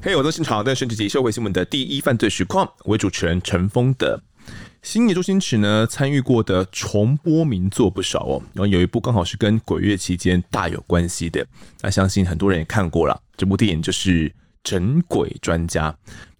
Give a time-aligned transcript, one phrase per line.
[0.00, 4.22] 嘿，我是现场的选举及社会新闻的第一犯罪实况，为主持人陈峰的。
[4.80, 11.46] 星野周星驰呢参与过的重播名作不少哦，然后有一部刚好是跟鬼月期间大有关系的，
[11.82, 13.20] 那相信很多人也看过了。
[13.36, 14.30] 这部电影就是
[14.62, 15.90] 《整鬼专家》。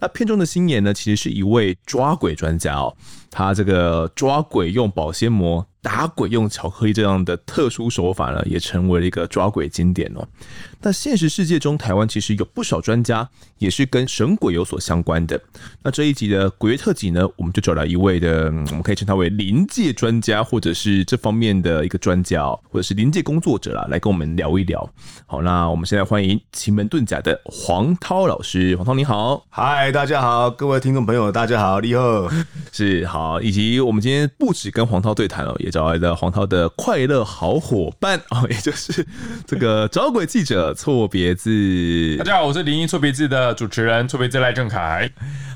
[0.00, 2.94] 那片中的星野呢，其实是一位抓鬼专家哦，
[3.30, 5.66] 他这个抓鬼用保鲜膜。
[5.80, 10.26] 打鬼用巧克力这样的特殊手法呢，也成为了一个抓鬼经典哦。
[10.80, 13.26] 那现实世界中，台湾其实有不少专家
[13.58, 15.40] 也是跟神鬼有所相关的。
[15.82, 24.86] 那这一集的鬼月特辑呢，我们就找来一位的，我们可以称他为临界专家，或者是这方面的一个专家，或者是临界工作者啦，来跟我们聊一聊。
[25.26, 28.74] 好，那我们现在欢迎奇门遁甲的黄涛老师。
[28.76, 32.28] 黄涛你好，嗨，大家好，各位听众朋友，大家好，你好，
[32.70, 39.06] 是好，以及我们今天不止跟黄涛对谈哦，也找来了黄涛的快乐好伙伴 哦，也就是
[39.46, 40.74] 这个找鬼记者。
[40.74, 45.10] 错别字，大家好，我是灵异错别字的主持人错别字赖正凯。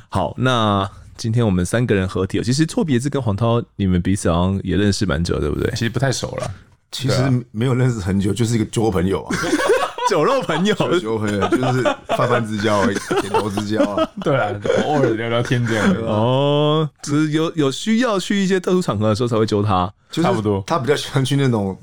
[0.09, 5.71] 好，那今天我们三个人合体，其实错别字跟黄涛，你们彼此好像也认识蛮久，对不对？
[5.73, 6.51] 其实不太熟了，
[6.91, 9.37] 其实没有认识很久，就是一个交朋友啊，
[10.13, 14.07] 酒肉朋友，酒肉朋友就是泛泛之交而已， 点头之交啊。
[14.23, 14.51] 对啊，
[14.85, 20.63] 偶尔聊聊天这样哦，只是有有需要去一些特殊场合的时候才会揪他，就是、差不多。
[20.67, 21.75] 他比较喜欢去那种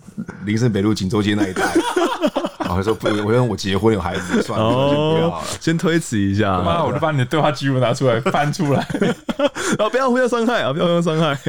[0.46, 1.64] 林森北路锦州街那一带。
[2.76, 6.62] 我说不，我让我结婚有孩子，算了，哦、就不要了，先推辞一下。
[6.62, 8.82] 妈，我就把你的对话记录拿出来翻出来，
[9.80, 11.40] 啊，不要互相伤害啊，不要互相伤害。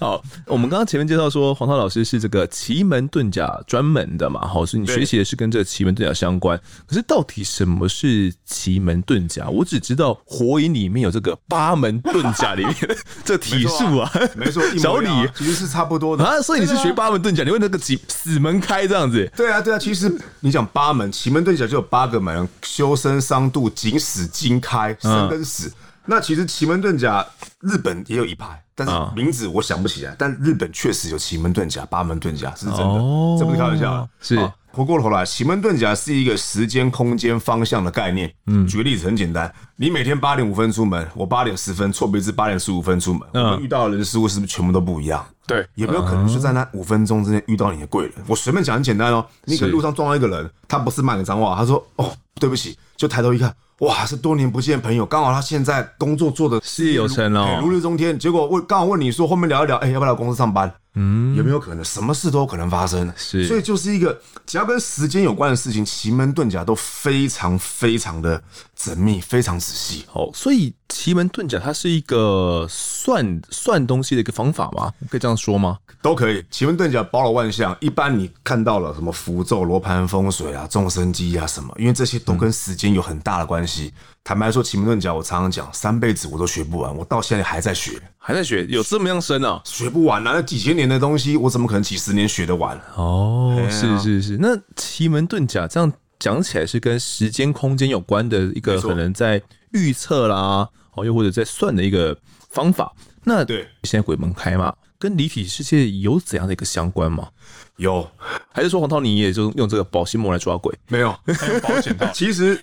[0.00, 6.58] 好，我们刚刚前面介绍说，黄涛老师是这个奇门遁甲专门的嘛，好，所以你学习的是跟这个奇门遁甲相关。
[6.86, 9.48] 可是到底什么是奇门遁甲？
[9.48, 16.40] 我只知道火影里面有这个八门遁甲里面的 这体术啊，没错，小李其实是差不多的啊。
[16.40, 19.30] 所以你是学八门遁甲，你问那个几死门开这样子？
[19.36, 20.61] 对啊，对啊，其实你讲。
[20.66, 25.68] 八门奇门遁甲就有八个门：修身、伤度、景死、金开、生跟死。
[25.68, 25.72] 嗯、
[26.06, 27.26] 那其实奇门遁甲
[27.60, 30.12] 日本也有一派，但是名字我想不起来。
[30.12, 34.08] 嗯、但日本确实有奇门遁甲、八门遁甲，是真的，哦、这不是开玩笑。
[34.20, 34.36] 是
[34.72, 38.32] 回过头来，奇门遁甲是一个时间、空间、方向的概念。
[38.46, 45.24] 嗯，举个例子很简单，你每天八点五分出门，我八点十分，错别字八点十五分出门，嗯、我们遇到的人事物是不是全部都不一样？
[45.46, 48.14] 对，有没有可能就在那五分钟之内遇到你的贵人？
[48.26, 52.10] 我随便讲很简单哦，你可能路上撞到一个人，他不是骂你脏话，他说：“哦，
[52.40, 58.16] 对不起。”就抬头一看，哇，是多年不见的朋友，刚好他现在工作做的事业有成哦，如日中天。
[58.16, 60.72] 结果问，刚好问你说，后面聊一聊，哎，要不要来公司上班？
[60.94, 61.84] 嗯，有没有可能？
[61.84, 63.12] 什么事都有可能发生。
[63.16, 68.42] 是，所以就是一个只要跟时间有关的事情，奇门遁甲都非常非常的
[68.78, 70.04] 缜密，非常仔细。
[70.12, 74.92] 哦，所以奇门遁甲它是一个算算东西的一个方法吗？
[75.08, 75.78] 可以这样说吗？
[76.02, 76.44] 都可以。
[76.50, 83.92] 奇门遁甲包罗万象，一般你看到了什么符咒、罗盘风水啊、众生机啊什么，因为这些都跟时间有很大的关系。
[83.96, 89.60] 嗯、坦白说，奇门遁甲我常常讲，三辈子我都学不完，我到现在还在学，还在学，有这么样深啊？
[89.64, 90.32] 学不完啊！
[90.34, 92.80] 那几千年的东西，我怎么可能几十年学得完？
[92.94, 94.36] 哦，是是是。
[94.40, 102.16] 那奇门遁甲这样讲起来是跟时间空间有关的一个可能在预测啦，哦，又或者在算的一个
[102.48, 102.92] 方法。
[103.24, 107.28] 那对，现在鬼门开嘛，跟离体世界有怎样的一个相关吗？
[107.76, 108.08] 有，
[108.52, 110.72] 还是说黄涛你也就用这个保鲜膜来抓鬼？
[110.88, 112.06] 没有，还有保险套。
[112.14, 112.62] 其实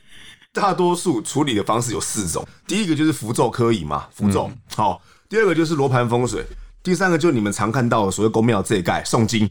[0.54, 4.50] 大多数处理的方式有四种，第一个就是符咒科仪嘛，符咒。
[4.76, 5.00] 好、嗯，
[5.30, 6.46] 第二个就是罗盘风水。
[6.82, 9.48] 第三个就是你们常看到的所谓公庙这一盖诵经，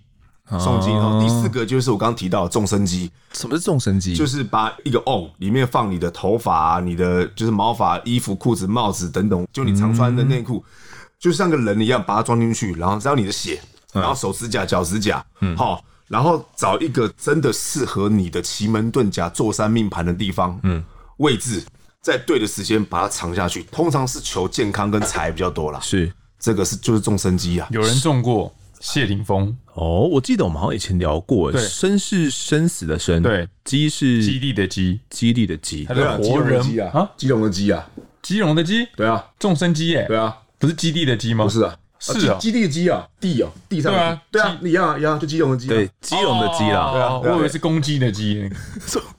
[0.50, 0.96] 诵经。
[0.96, 3.10] 然后第四个就是我刚刚提到的众生机。
[3.32, 4.16] 什么是众生机？
[4.16, 10.72] 就是把一个瓮里面放你的头发、啊、你的就是毛发、衣服、裤子、帽子等等，就你常穿的内裤，嗯、
[11.20, 13.60] 就像个人一样，把它装进去，然后只要你的血，
[13.92, 20.82] 然后手指甲、脚指甲，嗯，好，然后找一个真的适合你的奇门遁甲坐山命盘的地方，嗯，
[21.18, 21.62] 位置，
[22.00, 25.78] 在对的时间把它藏下去，通常是求健康跟财比较多啦。
[25.80, 26.12] 是。
[26.40, 29.52] 这个是就是众生机啊，有人中过谢霆锋。
[29.74, 36.60] 哦，我记得我们好像以前聊过，对，生是生死的生，对，机是基地的基，基地的基，他是活人。
[36.92, 37.90] 啊，基隆的基啊，
[38.22, 41.44] 基隆的基，对啊，众生机耶，对啊，不是基地的基吗？
[41.44, 41.76] 不是啊。
[42.00, 43.92] 是啊，基地的基啊，地啊，地上。
[43.92, 45.66] 对啊，对啊，一样啊，一样，就基隆的基。
[45.66, 46.92] 对，基隆的基啦。
[46.92, 48.48] 对啊，我以为是公鸡的鸡。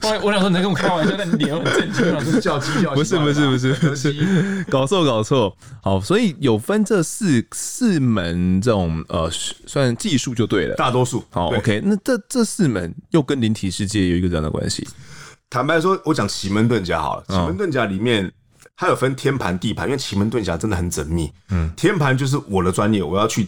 [0.02, 2.94] 我 我想说你在跟我开玩笑，但你脸很震惊，我 说叫鸡叫。
[2.94, 5.56] 不是不是不是不是， 搞错搞错。
[5.82, 10.76] 好，所以有分这四四门这种呃，算技术就对了。
[10.76, 11.24] 大多数。
[11.32, 14.88] 好，OK，那这这四门又跟灵体世界有一个这样的关系。
[15.50, 18.32] 坦白说，我讲奇门遁甲好了，奇门遁甲里面。
[18.76, 21.32] 它有分天盘地盘，因为奇门遁甲真的很缜密。
[21.50, 23.48] 嗯，天盘就是我的专业，我要去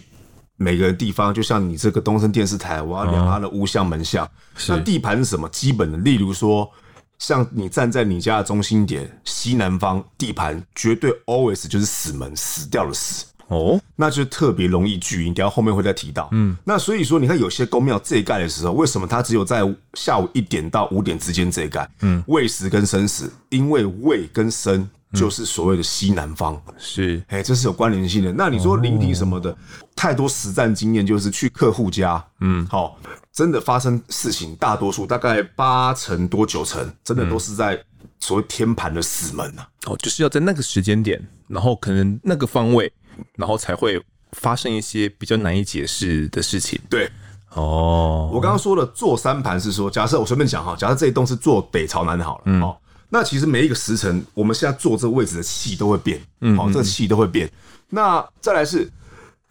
[0.58, 4.30] 每个地方，就像你这个东森电视台，我要量它的屋向门向。
[4.68, 5.48] 那地盘是什么？
[5.50, 6.70] 基本的，例如说，
[7.18, 13.26] 像你站在你家的中心点西南方地盘，绝对 always 就是死门，死掉的死。
[13.48, 16.30] 哦，那就特别容易聚阴，等下后面会再提到。
[16.32, 19.62] 嗯，那所以说，你看有些宫庙这一盖的时候，为什么它只有在
[19.96, 21.90] 下午一点到五点之间这一盖？
[22.00, 28.32] 嗯，未时跟申时，因为未跟申就是所谓的西南方，是，哎，这是有关联性的。
[28.34, 29.56] 那你说灵体什么的，
[29.96, 32.98] 太多实战经验，就是去客户家，嗯，好，
[33.32, 37.82] 真的发生事情，大多数大概八成多九成，真的都是在
[38.20, 39.68] 所谓天盘的死门啊。
[39.86, 42.92] 哦，就是要在那个时间点，然后可能那个方位。
[43.36, 46.80] 然后才会发生一些比较难以解释的事情。
[46.90, 47.12] 对，
[47.54, 52.76] 哦，我刚刚说的坐三盘是说，假设我随便讲哈，假设这一栋是坐北朝南好了，嗯，哦，
[53.12, 57.48] 那其实每一个时辰，我们现在坐这个位置的气都会变，嗯，好，这个气都会变。
[57.90, 58.90] 那再来是。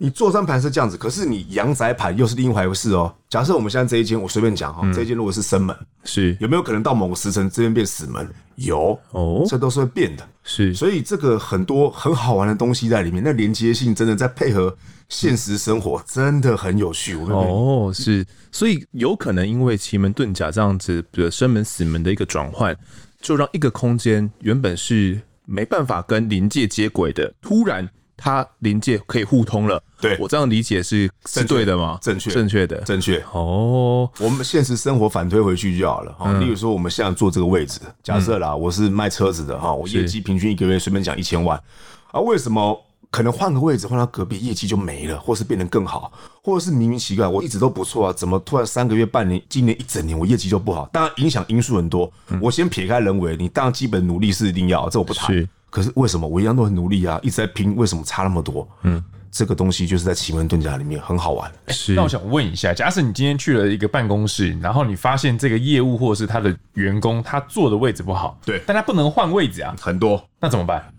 [0.03, 3.15] 你坐三盘是这样子，可是你阳宅盘又是另外一回事哦。
[3.29, 8.27] 假设我们现在这一间，我随便讲哈，嗯、这一间如果是生门，是有没有可能到某个时辰这边变死门？
[8.55, 10.27] 有哦，这都是会变的。
[10.43, 14.75] 是，所以这个很多很好玩的东西在里面，那连接性真的在配合
[15.11, 17.15] 现实生活，真的很有趣。
[17.15, 22.75] 我跟你哦，是，所以有可能因为奇门遁甲这样子，比如生门死门的一个转换，
[23.21, 27.89] 就让一个空间原本是没办法跟临界接轨的，突然。
[28.23, 31.99] 它临界可以互通了，对，我这样理解是是对的吗？
[32.03, 33.19] 正确，正确的，正确。
[33.33, 36.13] 哦，我们现实生活反推回去就好了。
[36.19, 41.59] 哈，例如说我们现在坐这个位置，假设啦，我是卖车子的哈，我业绩平均一个月随便讲一千万，
[42.13, 42.79] 啊，为什么
[43.11, 46.13] 可能换个位置换到隔壁业绩就没了，或是变得更好，
[46.43, 50.89] 或者是明明奇怪，我一直都不错啊，怎么突然三个月、半年、今年一整年我业绩就不好？
[50.93, 52.11] 当然影响因素很多，
[52.41, 55.49] 我先撇开人为，你当然基本努力是一定要，这我不谈。
[55.71, 58.69] 可是为什么我一样都很努力啊，一直在拼，为什么差那么多？
[58.83, 61.51] 嗯，这个东西就是在奇门遁甲里面很好玩。
[61.69, 70.93] 是，那我想问一下，假设你今天去了一个办公室，然后你发现这个业务或者是他的员工他坐的位置不好，对，但他不能换位置啊，很多，那怎么办？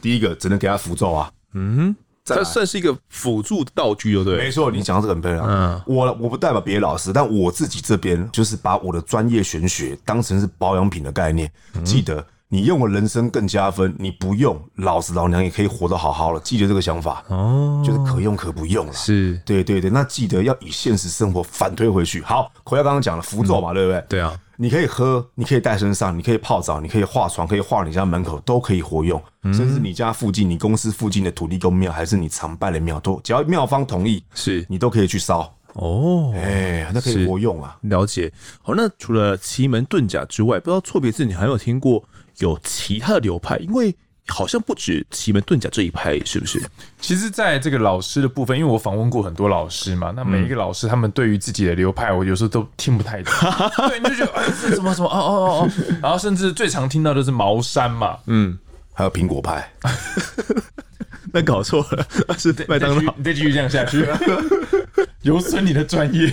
[0.00, 4.38] 第一个只能给他符咒啊，嗯，这算是一个辅助道具，对不对？
[4.38, 5.44] 没错，你讲的这个很漂亮。
[5.48, 11.50] 嗯，我我不代表别的老师，但我自己这边就是把我的专业玄学当成是保养品的概念，
[11.84, 12.24] 记得。
[12.48, 16.38] 你用了人生更加分，你不用，老子老娘也可以活得好好的。
[16.38, 18.92] 记得这个想法哦，就是可用可不用了。
[18.92, 22.22] 是，对对对，那记得要以现实生活反推回去。
[22.22, 24.04] 好，回到刚刚讲了符咒嘛，嗯、对不对？
[24.08, 29.22] 对啊，你可以喝，你可以带身上，你可以泡澡，你可以画床，可以画你家门口，都可以活用。
[29.42, 35.54] 嗯、甚至你家附近、你公司附近的土地公庙，还是你常拜的庙，都只要庙方同意，是你都可以去烧。
[35.74, 37.76] 哦，哎，那可以活用啊。
[37.82, 38.32] 了解。
[38.62, 42.02] 好，那除了奇门遁甲之外，不知道错别字，你还有听过？
[42.38, 43.96] 有其他的流派，因为
[44.28, 46.60] 好像不止奇门遁甲这一派，是不是？
[47.00, 53.32] 其实，在这个老师的部分，因为我访问过很多老师嘛，那每一个老师他们对于自己的流派，我有时候都听不太懂。
[53.88, 55.70] 对，你就觉得哎，这什么什么哦哦哦哦，
[56.02, 58.58] 然后甚至最常听到的是茅山嘛，嗯，
[58.92, 59.70] 还有苹果派，
[61.32, 62.06] 那搞错了，
[62.38, 64.06] 是麦当劳，你再继续这样下去。
[65.26, 66.32] 有损你的专业，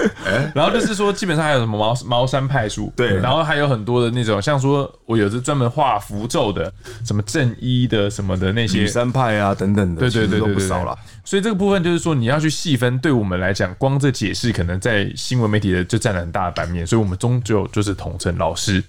[0.54, 6.70] 然后就是说，基本上还有什么茅茅山派术，对，然后还有很多的那种，像说我有时专门画符咒的，
[7.06, 10.94] 什么正一的什么的那些，吕山派啊等等的，对对对对，都不少了。
[11.24, 18.84] 所以这个部分就是说，你要去细分，对我们来讲，光这解释可能在新闻媒体的就占了很大的版面，所以我们终究就是统称老师，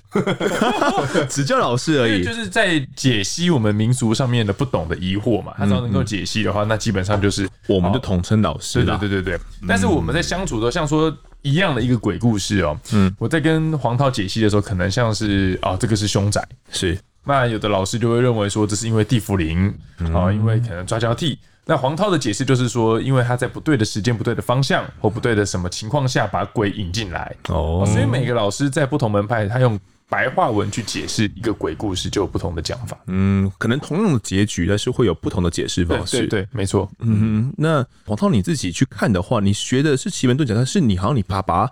[1.30, 5.54] 只叫老师而已，就是在解析我们民俗上面的不懂的疑惑嘛。
[5.58, 8.98] 他只要能够解析的话，那基本上就是我们就统称老师了。
[9.00, 9.45] 对对对对。
[9.68, 16.98] 但是我们在相处的时候，像说一样的一个鬼故事哦，嗯，我在跟黄涛解析的时候，可能像是啊，这个是凶宅，是。
[17.24, 19.74] 那有的老师就会认为说，这是因为地府灵
[20.14, 21.40] 啊，因为可能抓交替。
[21.66, 29.80] 那黄涛的解释就是说，因为他在不对的时间、不对的方向或不对的什么情况下把鬼引进来哦，所以每个老师在不同门派，他用。
[30.08, 32.98] 白话文去解释一个鬼故事，就有不同的讲法。
[33.08, 36.20] 嗯，可能同样的结局，但是会有不同的解释方式。
[36.20, 36.90] 对，对，对，没错。
[37.00, 41.70] 嗯哼，那黄涛你自己去看的话，你学的是奇门遁甲，但是你好像你爸爸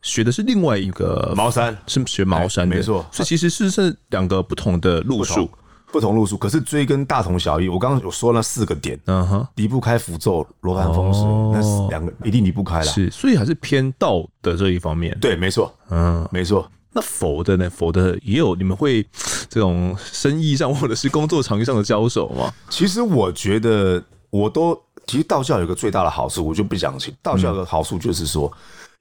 [0.00, 3.04] 学的是另外一个茅山，是学茅山的，没错。
[3.12, 5.50] 所以其实是是两个不同的路数，
[5.92, 7.68] 不同路数，可是追根大同小异。
[7.68, 12.84] 我刚刚有说那四个点，嗯哼，离不开符咒、罗盘风水，哦、那是两个一定离不开了。
[12.84, 15.16] 是，所以还是偏道的这一方面。
[15.20, 16.66] 对，没错，嗯，没错。
[16.94, 17.68] 那佛的呢？
[17.68, 19.04] 佛的也有，你们会
[19.48, 22.52] 这种生意上或者是工作场域上的交手吗？
[22.70, 27.12] 其实我觉得，我都其实道教有个最大的好处，我就不讲清。
[27.20, 28.50] 道教的好处就是说，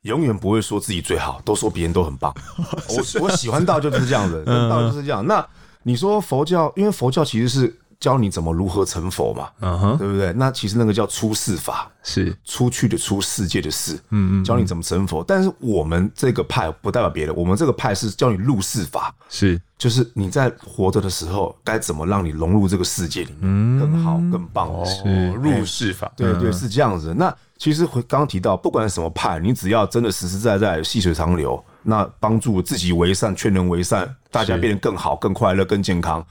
[0.02, 2.34] 永远不会说自己最好，都说别人都很棒。
[2.90, 5.26] 我我喜欢道教就是这样的，道就是这样。
[5.28, 5.46] 那
[5.84, 10.34] 你说佛教，因为佛教其实是教你怎么如何成佛嘛，嗯哼，对不对？
[10.34, 15.24] 那其实那个叫出世法，是出去的出，世界的世，嗯嗯，教你怎么成佛。
[15.26, 24.70] 但是我们这个派不代表别的，我们这个派是教你入世法，是就是你在活着的时候该怎么让你融入这个世界里面，更好更棒。
[24.86, 27.14] 是入世法，对对，是这样子。
[27.18, 36.26] 那其实刚刚提到，不管什么派，你只要真的实实在在细水长流，那帮助自己为善，劝人为善，大家变得更好、更快乐、更健康。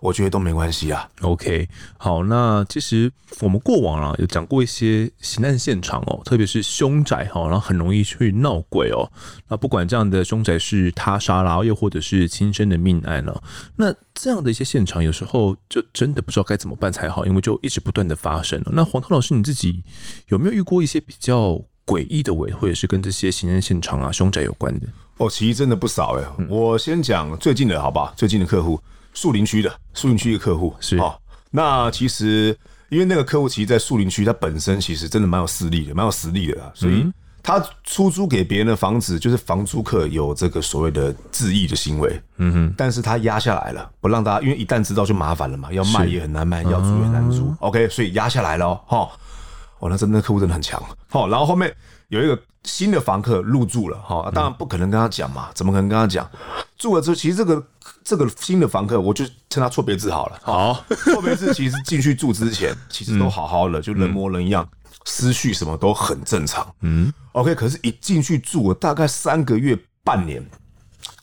[0.00, 1.08] 我觉得都没关系啊。
[1.22, 3.10] OK，好，那其实
[3.40, 9.10] 我们过往啊有讲过一些刑案现场哦，特别是凶宅哈，然后很容易去闹鬼哦。
[9.48, 13.42] 那不管这样的凶宅是他杀啦，又或者是亲生的命案了，
[13.76, 18.70] 那这样的一些现场，有时候就真的不知道该怎么办才好，因为就一直不断的发生了。
[18.72, 19.82] 那黄涛老师，你自己
[20.28, 24.86] 有没有遇过一些比较诡异的鬼，或者是跟这些刑案现场啊、凶宅有关的？
[25.18, 26.24] 哦，其实真的不少哎。
[26.48, 28.12] 我先讲最近的好吧？
[28.16, 28.78] 最近的客户。
[29.16, 30.72] 树林区的树林区的客户。
[30.78, 30.96] 是。
[30.98, 31.18] 哦，
[31.50, 32.56] 那其实
[32.90, 37.04] 因为那个客户其实，在树林区，他本身其实真的蛮有势力的，蛮有实力的，所以
[37.42, 49.10] 他出租给别人的房子，就是房租客有这个所谓的自意的行为，嗯哼，但是他压下来了，不让大家，因为一旦知道就麻烦了嘛，要卖也很难卖，要租也难租，OK，所以压下来了哦，哦，
[49.78, 51.74] 哦，那真的客户真的很强，好，然后后面
[52.08, 56.30] 有一个新的房客入住了，哈，当然不可能跟他讲嘛，怎么可能跟他讲？
[56.76, 57.66] 住了之后，其实这个。
[58.02, 60.38] 这个新的房客，我就称他错别字好了。
[60.42, 64.68] 好，错别字其实进去住之前，其实都好好的，就人模人样，
[65.04, 66.66] 思绪什么都很正常。
[66.82, 67.52] 嗯，OK。
[67.54, 70.44] 可是，一进去住了大概三个月、半年，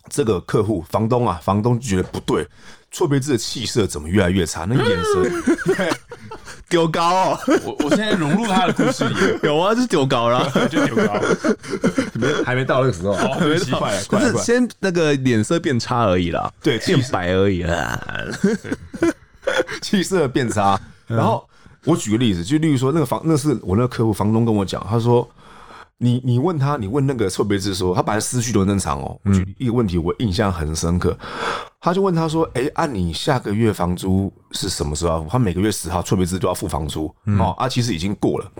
[0.09, 2.45] 这个客户房东啊，房东就觉得不对，
[2.91, 4.65] 错别字的气色怎么越来越差？
[4.65, 5.43] 那眼神。
[6.69, 7.39] 丢高哦！
[7.63, 11.21] 我我现在融入他的故事里， 有啊，就是丢高了，就丢高，
[12.13, 13.79] 没 还没到那个时候，还没到，
[14.09, 17.99] 不是先那个脸色变差而已啦，对，变白而已啦，
[19.81, 20.79] 气色变差。
[21.05, 21.47] 然后
[21.85, 25.29] 我举个例子，就例如说那个房，那是我那个客户房东跟我讲，他说。
[25.99, 29.17] 你你问他，你问那个错别字说，他本来思绪都很正常哦。
[29.23, 31.17] 我举一个问题，我印象很深刻。
[31.79, 35.25] 他就问他说：“哎，按你下个月房租是什么时候？
[35.29, 37.55] 他每个月十号错别字都要付房租哦。
[37.57, 38.51] 啊，其实已经过了。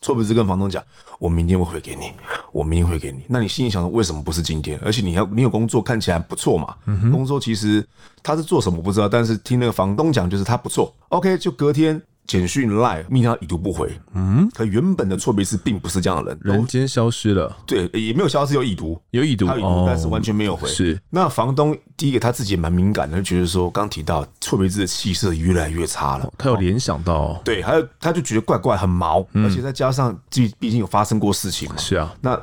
[0.00, 0.82] 错别字跟房东讲，
[1.18, 2.12] 我明天会回给你，
[2.52, 3.24] 我明天会给你。
[3.28, 4.78] 那你心里想说，为什么不是今天？
[4.84, 6.74] 而且你要你有工作，看起来不错嘛。
[7.10, 7.86] 工作其实
[8.22, 10.94] 他是做什么不知道，但是听那个房东讲，就是他不错。
[11.08, 20.68] OK，就隔天。”简讯 Line 密他已读不回，嗯，可原本的错别字并不是这样的人，人间消失了，对，也没有消失，有已读，有已读，他已读，但是完全没有回。
[20.68, 32.38] 是，那房东第一个他自己也蛮敏感的，就觉得说刚提到错别字的气色越来越差了，他有联想到，对，还有他就觉得怪怪，很毛，而且再加上自己毕竟有发生过事情嘛，是啊，那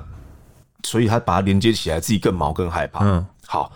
[0.82, 3.06] 所以他把它连接起来，自己更毛更害怕。
[3.06, 3.72] 嗯，好，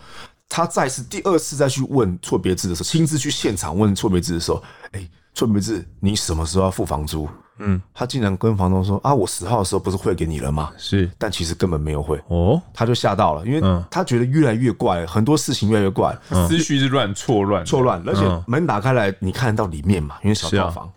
[0.50, 4.64] 他再次第二次再去问错别字的时候，亲自去现场问错别字的时候，
[4.94, 5.08] 哎。
[5.40, 7.28] 错别字，你什么时候要付房租？
[7.60, 10.72] 嗯，他竟然跟房东说啊，我十号的时候不是汇给你了吗？
[10.78, 12.22] 是，但其实根本没有汇。
[12.28, 20.92] 哦，他就吓到了，因为他觉得越来越怪，很多事情越来越怪，思绪是乱错乱错乱，而且门打开来，你看得到里面嘛，因为小套房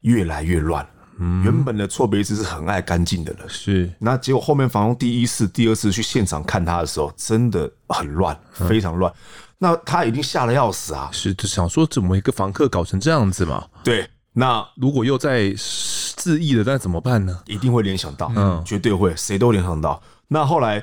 [0.00, 0.84] 越来越乱。
[1.44, 9.12] 原本的错别字是很爱干净的人，是，那结果后面房东第一次、第二次去现场看他的时候，真的很乱，非常乱。
[9.62, 11.10] 那他已经吓得要死啊！
[11.12, 13.62] 是，就想说怎么一个房客搞成这样子嘛？
[13.84, 15.52] 对，那如果又在
[16.16, 17.38] 自缢了，那怎么办呢？
[17.44, 20.02] 一定会联想到，嗯，绝对会，谁都联想到。
[20.28, 20.82] 那后来，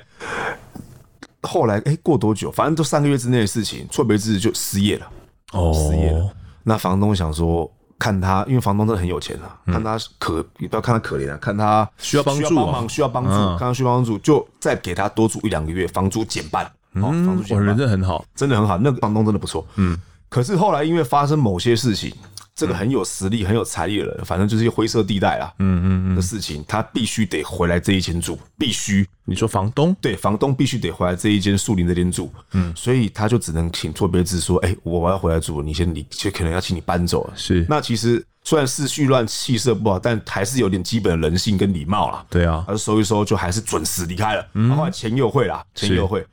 [1.42, 2.52] 后来，哎，过多久？
[2.52, 5.08] 反正都三个月之内的事情，错别字就失业了。
[5.54, 6.30] 哦，失业了。
[6.62, 7.68] 那房东想说，
[7.98, 16.72] 看他，因为房东真的很有钱啊，看他可不要看他可怜啊，看他需要帮助，帮忙需要帮助，看他需要帮助，就再给他多住一两个月，房租减半。
[17.02, 19.66] 哦，房租我人真的很好，真的很好，那个房东真的不错。
[19.76, 19.98] 嗯，
[20.30, 22.14] 可是后来因为发生某些事情，
[22.56, 25.54] 这个很有实力、很有财力的人，反正就是一些灰色地带啦。
[25.60, 29.08] 嗯嗯嗯的事情，他必须得回来这一间住，必须。
[29.26, 29.96] 你说房东？
[30.02, 32.32] 对，房东必须得回来这一间树林这边住。
[32.54, 37.66] 嗯，所以他就只能请错别字说：“哎，我要回来住，你先离，就可能要请你搬走了。”是。
[37.70, 42.26] 那其实虽然思绪乱、气色不好，但还是有点基本的人性跟礼貌啦。
[42.30, 44.48] 对啊，他就收一收，就还是准时离开了。
[44.54, 46.26] 嗯，后来钱又会啦，钱又汇。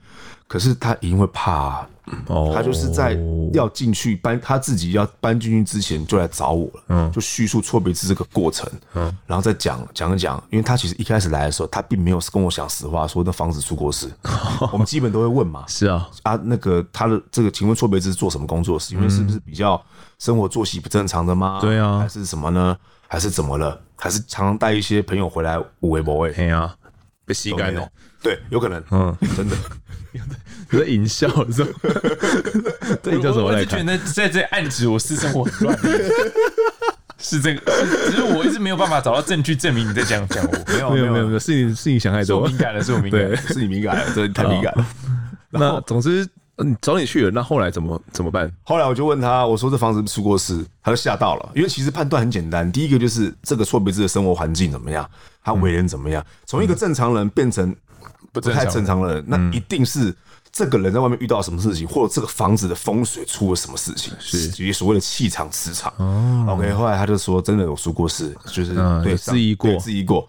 [0.55, 1.89] 可是他一定会怕、啊，
[2.55, 3.19] 他就是在
[3.53, 14.09] 要进去搬，他自己要搬进去之前就来找我了，嗯，就叙述错别字这个过程，嗯，然后再讲讲一讲，因为他其实一开始来的时候，他并没有跟我讲实话，说那房子出过事，
[14.71, 18.95] 我们基本都会问嘛，是啊，啊，那个他的这个，请问错别字是做什么工作是？
[18.95, 19.85] 因为是不是比较
[20.21, 21.59] 生活作息不正常的吗？
[21.61, 22.77] 对啊，还是什么呢？
[23.09, 23.77] 还是怎么了？
[23.97, 26.33] 还是常常带一些朋友回来五维博位？
[26.33, 26.73] 对啊。
[27.25, 27.89] 被吸干了。
[28.23, 29.57] 对，有可能，嗯，真的。
[30.71, 31.71] 有在淫笑是吧？
[33.03, 33.81] 这你叫什么来看？
[33.81, 35.79] 我觉得在这暗指我私生活很乱，
[37.19, 37.61] 是这个，
[38.07, 40.73] 只是我一直没有办法找到证据证明你在这样讲我。
[40.73, 44.87] 没有没有没有没有，是你是你想太多，我敏感了，是我敏感了，是你敏感了，这太敏感了。
[45.51, 46.27] 那总之，
[46.57, 48.51] 嗯，找你去了，那后来怎么怎么办？
[48.63, 51.51] 后来我就问他，我说这房子出过事，他就吓到了。
[51.55, 55.09] 因为其实判断很简单，第一个就是这个错别字的生活环境怎么样，
[55.45, 57.77] 他为人怎么样，从一个正常人变成
[58.33, 60.13] 不太正常的人，那一定是。
[60.57, 64.39] 这个人在外面遇到什么事情，或者这个房子的风水出了什么事情，是。
[64.39, 65.93] 以及所谓的气场磁场。
[65.97, 68.73] 哦，OK，后来他就说，真的有出过事，就是
[69.03, 70.29] 对质疑过，质疑过，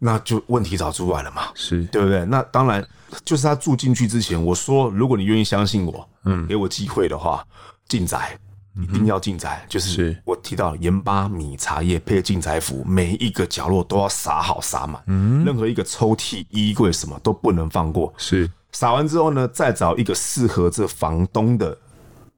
[0.00, 1.84] 那就问题找出来了嘛，是。
[1.84, 2.24] 对不对？
[2.24, 2.84] 那当然，
[3.24, 7.46] 就是他住进去之前，我说，如果你愿意相信我，嗯，给我机会的话，
[7.86, 8.36] 进宅
[8.76, 18.50] 一定要进宅，就是我提到盐巴、米、茶叶配进宅符，每一个角落都要撒好撒满，嗯，任何一个抽屉、衣柜什么都不能放过，是。
[18.72, 21.76] 撒完之后呢，再找一个适合这房东的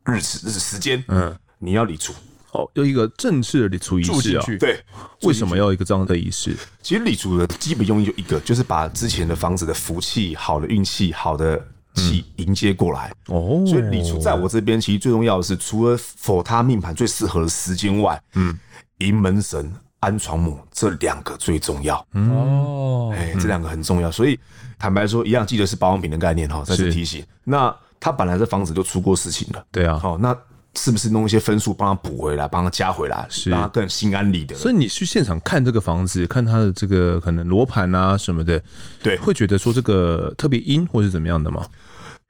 [0.06, 2.14] 日子、日时间，嗯，你要理出
[2.52, 4.44] 哦，有一个正式的礼厨仪式啊。
[4.58, 4.82] 对，
[5.22, 6.56] 为什么要一个这样的仪式？
[6.82, 11.62] 其实礼厨的基本用意就一个，就是把之前的房子的福气、好的运气、好的
[11.94, 13.12] 气迎接过来。
[13.26, 18.58] 哦，所以礼厨在我这边，其实最重要的是，除了否他命盘最适合的时间外，嗯，
[18.99, 21.96] 迎门神、安床母这两个最重要。
[22.12, 24.38] 哦，哎，这两个很重要，所以。
[24.78, 27.25] 坦白说，一样记得是保养品的概念哈，再次提醒。
[27.44, 30.37] 那他本来这房子就出过事情了，对啊，好，那
[30.75, 34.56] 是不是弄一些分数帮他补回来，帮他加回来，是让他更心安理得？
[34.56, 38.61] 所以你去现场看这个房子，看他的这个可能罗盘啊什么的，
[39.00, 41.64] 对，会觉得说这个特别阴或是怎么样的吗？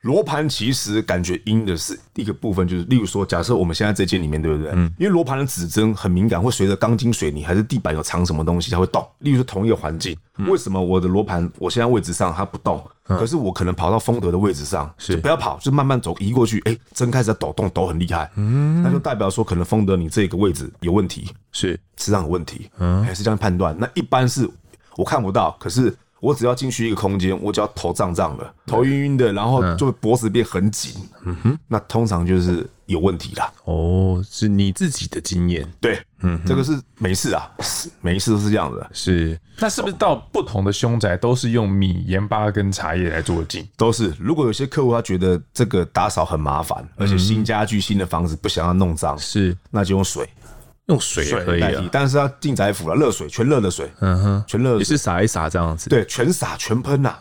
[0.02, 4.72] 罗盘其实感觉阴的是第一个部分，就是例如说，假设我们现在这间里面，对不对？
[4.74, 4.92] 嗯。
[4.98, 9.08] 因为罗盘的指针很敏感，会随着钢筋水泥还是地板有藏什么东西，它会动。
[9.20, 10.16] 例如说，同一个环境，
[10.48, 16.60] 为什么我的罗盘我现在位置上它不动，可是我可能跑到丰德的位置上，是不要跑，就慢慢走移过去。
[16.64, 18.28] 哎，针开始在抖动，抖很厉害。
[18.34, 18.82] 嗯。
[18.82, 22.68] 那就代表说，可能丰德你这个位置有问题，是磁场有问题。
[22.78, 23.04] 嗯。
[23.04, 23.72] 还是这样判断。
[23.78, 24.50] 那一般是
[24.96, 25.94] 我看不到，可是。
[26.22, 30.94] 我只要进去一个空间，我只要头胀胀的，头晕晕的，然后就脖子变很紧。
[31.24, 33.52] 嗯哼，那通常就是有问题啦。
[33.64, 35.68] 哦，是你自己的经验？
[35.80, 37.50] 对，嗯，这个是没事啊，
[38.00, 38.88] 每一次都是这样的。
[38.92, 43.68] 是，那是不是到不同的凶宅都是用米、盐巴跟茶叶来做净？
[43.76, 44.14] 都是。
[44.16, 50.28] 如果有些客户他觉得这个打扫很麻烦，而且新家具、新的房子不想要弄脏，是，那就用水。
[50.86, 57.14] 用水也可以啊，但是要进宅府了，热水，全热的水，嗯哼，全热，也是洒一洒这样子，对，全洒全喷呐，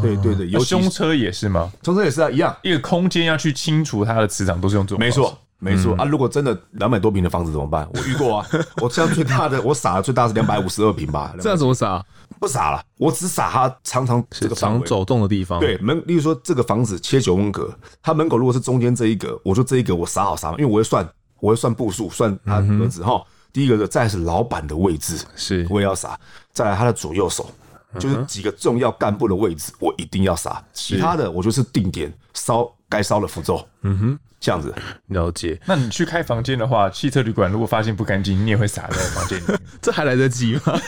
[0.00, 1.70] 对对对，有胸车也是吗？
[1.82, 5.96] 胸车也是啊，一样，一个空间要去清除它的磁场，都是用这种，没错，没错。
[5.96, 6.04] 啊。
[6.04, 7.88] 如果真的两百多平的房子怎么办？
[7.92, 8.46] 我遇过啊，
[8.80, 12.04] 我这样最大的，我撒的最大是两百五十二平吧，这样怎么撒？
[12.38, 17.68] 不撒了，我只撒它常常这个常走动的地方，对门，例如说这个房子切九宫格，
[18.00, 21.04] 它门口如果是中间这一格，我就这一格我撒好撒，因为我会算，
[21.40, 23.22] 我会算步数，算他格子哈。
[23.52, 25.66] 第一个的再是老板的位置，是。
[25.70, 26.18] 我也要杀，
[26.52, 27.50] 再来他的左右手，
[27.98, 30.62] 就是几个重要干部的位置，我一定要杀。
[30.72, 34.72] 其他的我就是定点烧该烧的符咒，嗯哼，这样子。
[35.06, 35.60] 了解。
[35.64, 40.78] 那你去开房间的话，汽车旅馆如果发现不干净，你也会洒在房间里面， 这还来得及吗？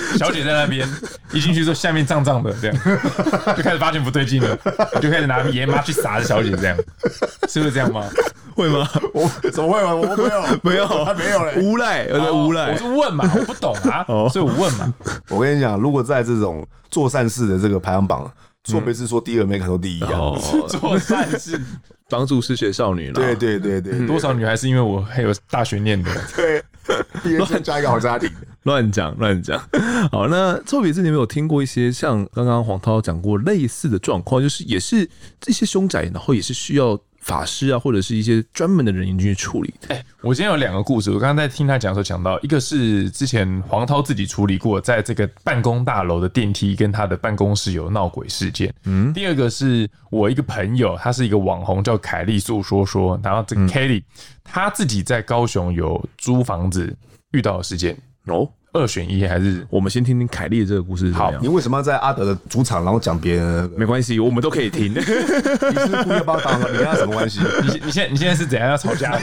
[0.18, 0.88] 小姐在那边
[1.32, 2.76] 一进去之后，下面胀胀的，这样
[3.56, 4.56] 就开始发现不对劲了，
[5.00, 6.76] 就开始拿盐巴去撒着小姐，这样
[7.48, 8.04] 是不是这样吗？
[8.54, 8.86] 会吗？
[9.14, 9.94] 我怎么会吗？
[9.94, 11.54] 我没有，没有，他没有嘞。
[11.62, 12.72] 无赖，我在无赖。
[12.72, 14.92] 我是问嘛，我不懂啊，所以我问嘛。
[15.28, 18.30] 我跟你讲，如果在这种做善事的这个排行榜，
[18.64, 20.10] 错别字说第二，没看到第一啊。
[20.68, 21.60] 做善事，
[22.08, 23.14] 帮助失学少女了。
[23.14, 26.10] 对对对对，多少女孩是因为我还有大学念的。
[26.36, 28.30] 对，乱加一个好家庭，
[28.64, 29.58] 乱 讲乱讲。
[30.12, 34.42] 好，那错别字，你有没有听过一些像刚刚黄涛讲过类似的状况？
[34.42, 35.08] 就是也是
[35.40, 36.98] 这些凶宅，然后也是需要。
[37.20, 39.94] 法师啊，或者是一些专门的人员去处理的。
[39.94, 48.72] 哎，我今天有两个故事，我刚刚在听他讲的时候讲到，一个是之前黄涛自己处理过，在这个办公大楼的电梯跟他的办公室有闹鬼事件。
[48.84, 54.02] 嗯，第二个是我一个朋友，他是一个网红叫凯莉诉说说，然后这个 Kelly
[54.42, 56.96] 他自己在高雄有租房子
[57.32, 58.48] 遇到的事件哦。
[58.72, 61.10] 二选一还是我们先听听凯莉的这个故事？
[61.12, 63.70] 好，你为什么要在阿德的主场，然后讲别人？
[63.76, 64.92] 没关系，我们都可以听。
[64.94, 67.40] 你是故意帮他当的，你跟他什么关系？
[67.62, 69.18] 你你现在你现在是怎样要吵架？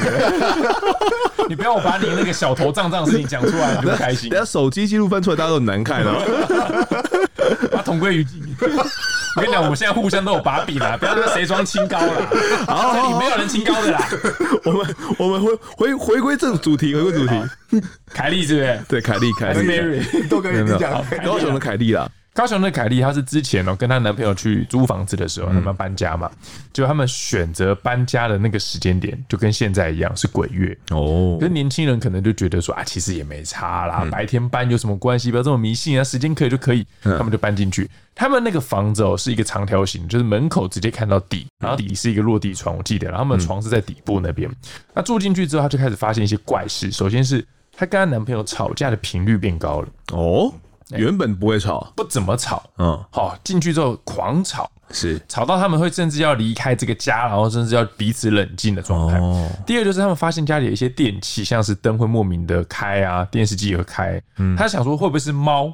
[1.47, 4.29] 你不要我把你那个小头胀胀的事情讲出来，你就不开心。
[4.29, 6.17] 等下手机记录翻出来，大家都很难看啊。
[7.71, 8.43] 把同归于尽。
[9.37, 12.13] 我跟你讲，我们现在互相都有把柄啦， 不要说谁装清高啦。
[12.67, 14.09] 好，这里没有人清高的啦。
[14.63, 17.83] 我们我们回回回归这个主题，回归主题。
[18.11, 18.79] 凯莉是不是？
[18.89, 21.05] 对，凯莉，凯莉，都跟你讲。
[21.23, 26.29] 高雄的凯莉啦，高雄的凯莉，她是之前哦、喔、跟她男朋友去租房子的时候，他们搬家嘛，
[26.71, 31.39] 就他们选择搬家的那个时间点，就跟现在一样是鬼月哦。
[31.41, 35.31] 跟年轻人可能就觉得说啊，其实也没差啦，白天搬有什么关系？
[35.31, 37.89] 不要这么迷信啊，时间可以就可以，他们就搬进去。
[38.13, 44.47] 他们那个房子哦、喔、是一个长条形，就是门口直接看到底，然后底是一个落地窗，我记得，然后他们床是在底部那边。
[44.93, 46.91] 那住进去之后，他就开始发现一些怪事。
[46.91, 47.43] 首先是
[47.75, 50.53] 她跟她男朋友吵架的频率变高了哦。
[50.91, 55.21] 原本不会吵，不怎么吵，嗯，好，进去之后狂吵，是。
[55.27, 59.19] 吵到他们会甚至要离开这个家，然后甚至要彼此冷静的状态。
[59.19, 65.73] 哦，第二就是他们发现家里有一些电器，像是灯会莫名的开啊，电视机也会开，嗯，他想说会不会是猫？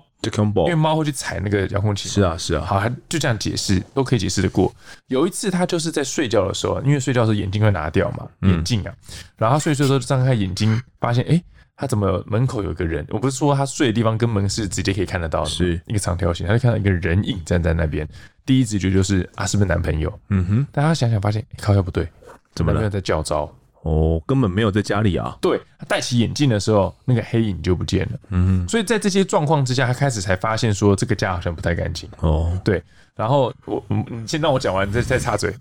[0.55, 2.07] 因为猫会去踩那个遥控器。
[2.07, 4.73] 是啊，是啊，好，他就这样解释都可以解释得过。
[5.07, 8.93] 有一次他就是在睡觉的时候，因为睡觉的时候眼镜会拿掉嘛，眼镜啊，
[9.35, 11.43] 然后他睡睡的时候就张开眼睛，发现哎。
[11.83, 13.05] 他怎么门口有一个人？
[13.09, 18.07] 我不是说他睡的地方跟门是直接可以看得到的，是一个长条形，他就看到一个人影站在那边。
[18.45, 20.19] 第一直觉就是啊，是不是男朋友？
[20.29, 20.67] 嗯哼。
[20.71, 22.07] 但他想想发现，靠，不对，
[22.55, 22.89] 怎么了？
[22.89, 23.53] 在叫招？
[23.81, 25.37] 哦，根本没有在家里啊。
[25.41, 28.19] 对，他戴起眼镜的时候，那个黑影就不见了。
[28.29, 28.69] 嗯哼。
[28.69, 32.09] 所以在这些状况之下，他开始才发现说，这个家好像不太干净。
[32.19, 32.81] 哦，对。
[33.15, 35.53] 然后我，你先让我讲完，再再插嘴。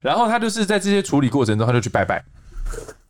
[0.00, 2.24] 然后他就是在这些处理过程中，他就去拜拜。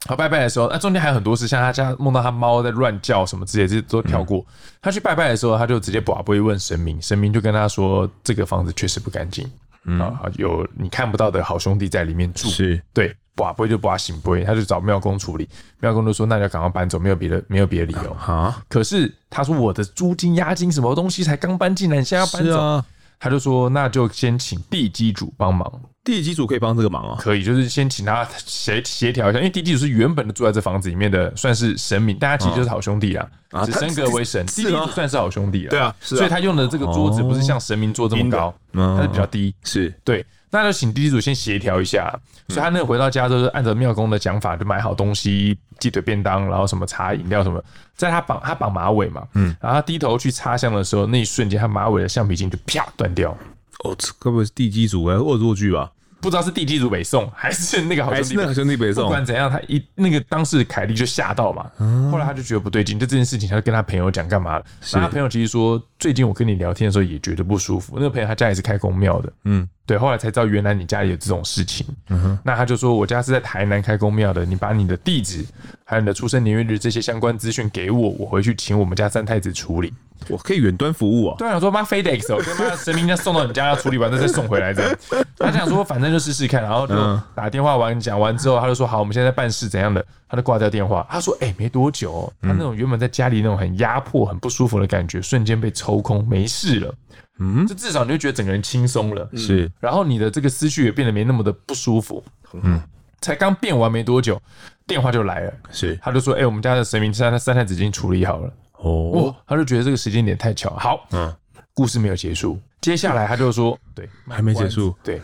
[0.06, 4.44] 好，拜拜的时候，那中间还有很多事，像他家梦到他猫在乱叫什么之类，这些都跳过。
[4.82, 9.50] 他去拜拜的时候，他就直接跋杯问神明，神明就跟他说，这个房子确实不干净，
[9.98, 12.48] 啊，有你看不到的好兄弟在里面住。
[12.48, 15.48] 是，对，跋杯就跋醒杯，他就找庙公处理，
[15.80, 18.12] 庙公就说，那就赶快搬走，没有别的，没有别的理由。
[18.12, 22.84] 啊，可是他说我的租金、押金什么东西才刚搬进来，你现在要搬走？
[23.24, 25.80] 他就说，那就先请地基主帮忙。
[26.04, 33.26] 地基主可以帮这个忙啊，可以，就是先请他协协调一下，因为地基主是原本的住在这房子里面的，算是神明，大家其实就是好兄弟啦，
[33.64, 39.90] 只升格为神，地基主算是好兄弟了，对啊，所以他用的这个桌子不是像神明桌这么高，它是比较低，是。
[40.04, 40.22] 对，
[40.62, 42.12] 那就请地基主先协调一下，
[42.48, 47.62] 所以他那个回到家之后，按照庙公的讲法，就买好东西，鸡腿便当，然后什么茶饮料什么，
[47.96, 53.36] 在他绑他绑马尾嘛，嗯，然后他低头去插香的时候，那一瞬间他马尾的橡皮筋就啪断掉。
[53.84, 55.90] 哦，这该不会是地基主哎，恶作剧吧？
[56.20, 59.04] 不知道是地基主北宋还是那个好兄弟，那个兄弟北宋。
[59.04, 61.70] 不管怎样，他一那个当时凯莉就吓到嘛。
[62.10, 64.64] 后来他就觉得不对劲，就这件事情，他就跟他朋友讲干嘛了？
[64.94, 67.96] 那他朋友其实说，最近我跟你聊天的时候也觉得不舒服。
[67.96, 69.98] 那个朋友他家也是开公庙的，嗯，对。
[69.98, 71.86] 后来才知道原来你家里有这种事情。
[72.08, 72.38] 嗯哼。
[72.44, 75.44] 那他就说，我家是在台南开公庙的，你把你的地址
[75.84, 79.92] 还有你的出生年月日这些相关资讯给我，我回去请我们家三太子处理。
[80.28, 81.36] 我可以远端服务啊！
[81.36, 84.96] 对啊，我说妈 FedEx 哦，跟妈神明家送到你家要处理完再再送回来这样。
[85.36, 86.94] 他想说反正就试试看，然后就
[87.34, 91.06] 打电话完讲完之后，他就说好，我们现在在办事怎样的，他就挂掉电话。
[91.10, 96.94] 他说哎、欸，没多久，他那种原本在家里那种很压迫、很不舒服的感觉，瞬间被抽空，没事了。
[97.38, 99.70] 嗯，就至少你就觉得整个人轻松了，是。
[99.80, 102.22] 然后你的这个思绪也变得没那么的不舒服。
[102.52, 102.80] 嗯，
[103.20, 104.40] 才刚变完没多久，
[104.86, 105.98] 电话就来了，是。
[106.02, 108.52] 他就说哎、欸，我们家的神明三三太子已经处理好了。
[108.78, 110.70] 哦，他就觉得这个时间点太巧。
[110.76, 111.34] 好，嗯，
[111.72, 112.60] 故事没有结束。
[112.80, 114.94] 接下来他就说，对，还没结束。
[115.02, 115.18] 对，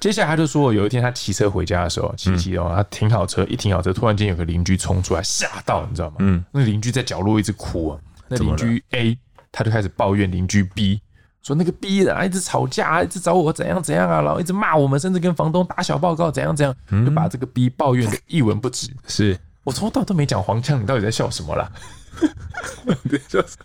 [0.00, 6.16] 接下来他就说，有一天他骑车回家的时候，骑骑哦，他停好车，一停好车，突然间有个邻居冲出来，吓到你知道吗？
[6.20, 8.00] 嗯，那邻居在角落一直哭啊。
[8.26, 9.18] 那邻居 A
[9.52, 10.98] 他就开始抱怨邻居 B，
[11.44, 18.90] 说那个逼人啊一直吵架，一直找我怎样怎样啊，然后一直骂我们，甚至跟房东打小报告，怎样怎样，就把这个逼抱怨的一文不值。
[19.06, 21.70] 是我从头到尾都没讲黄腔，你到底在笑什么啦？
[23.08, 23.56] 对，就是，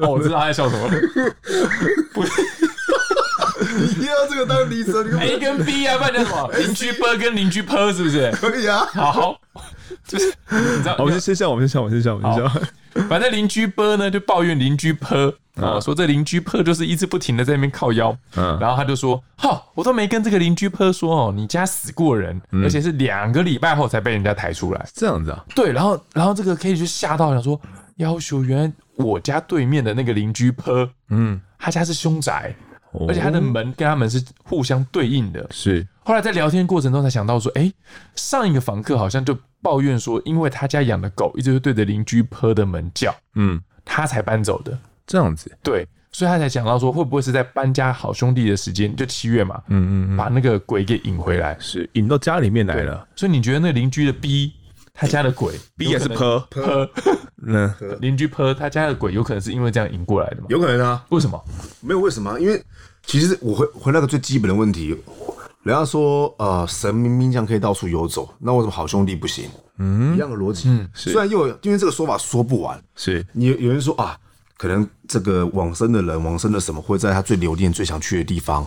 [0.00, 0.94] 哦，我知道他在笑什么了。
[2.14, 2.42] 不是，
[3.98, 6.50] 你要这个当例子，A 跟 B 啊，不然叫什么？
[6.58, 8.30] 邻居 B 跟邻居 P 是不是？
[8.32, 8.86] 可以啊。
[8.92, 9.40] 好，好，
[10.06, 12.68] 就是你知道，我们先笑，我们先笑，我们先笑，我们先笑。
[13.08, 18.16] 反正邻居 B 呢，就抱怨邻居 P 啊，说这邻居 P 就是一直不停的在那边靠腰。
[18.36, 24.86] 嗯，然后他就说，哈，我都没跟这个邻居 P 说哦，你家死过人，而且是两个礼拜后才被人家抬出来。
[24.94, 25.44] 这样子啊？
[25.54, 27.60] 对，然后，然后这个 K 就吓到，想说，
[27.96, 32.54] 要求原来我家对面的那个邻居 P，嗯，他家是凶宅，
[33.08, 35.46] 而且他的门跟他们是互相对应的。
[35.50, 35.86] 是。
[36.04, 37.72] 后来在聊天过程中才想到说，哎，
[38.14, 39.36] 上一个房客好像就。
[39.60, 44.78] 抱怨说，因为他家养的狗一直是对着邻居坡的门叫，嗯，他才搬走的。
[45.04, 53.04] 这样子，对，所以他才想到说，会不会是在搬家好兄弟的时间，就七月嘛，嗯嗯，把那个鬼给引回来，是引到家里面来了。
[53.16, 54.52] 所以你觉得那邻居的 B，
[54.94, 56.88] 他家的鬼 B 也是坡坡，
[57.50, 60.46] 嗯，邻居泼他家的鬼有可能是因为这样引过来的吗？
[60.48, 61.04] 有可能啊。
[61.08, 61.42] 为什么？
[61.80, 62.62] 没有为什么，因为
[63.06, 64.96] 其实我回回那个最基本的问题。
[65.64, 69.50] 人家说，呃，神明明将可以到处游走，那为什么好兄弟不行？
[69.78, 70.68] 嗯，一样的逻辑。
[70.68, 74.16] 嗯，虽然又有因为这个说法说不完，是你有人说啊，
[74.56, 78.66] 可能这个往生的人，往生的什么，会在他最留恋、最想去的地方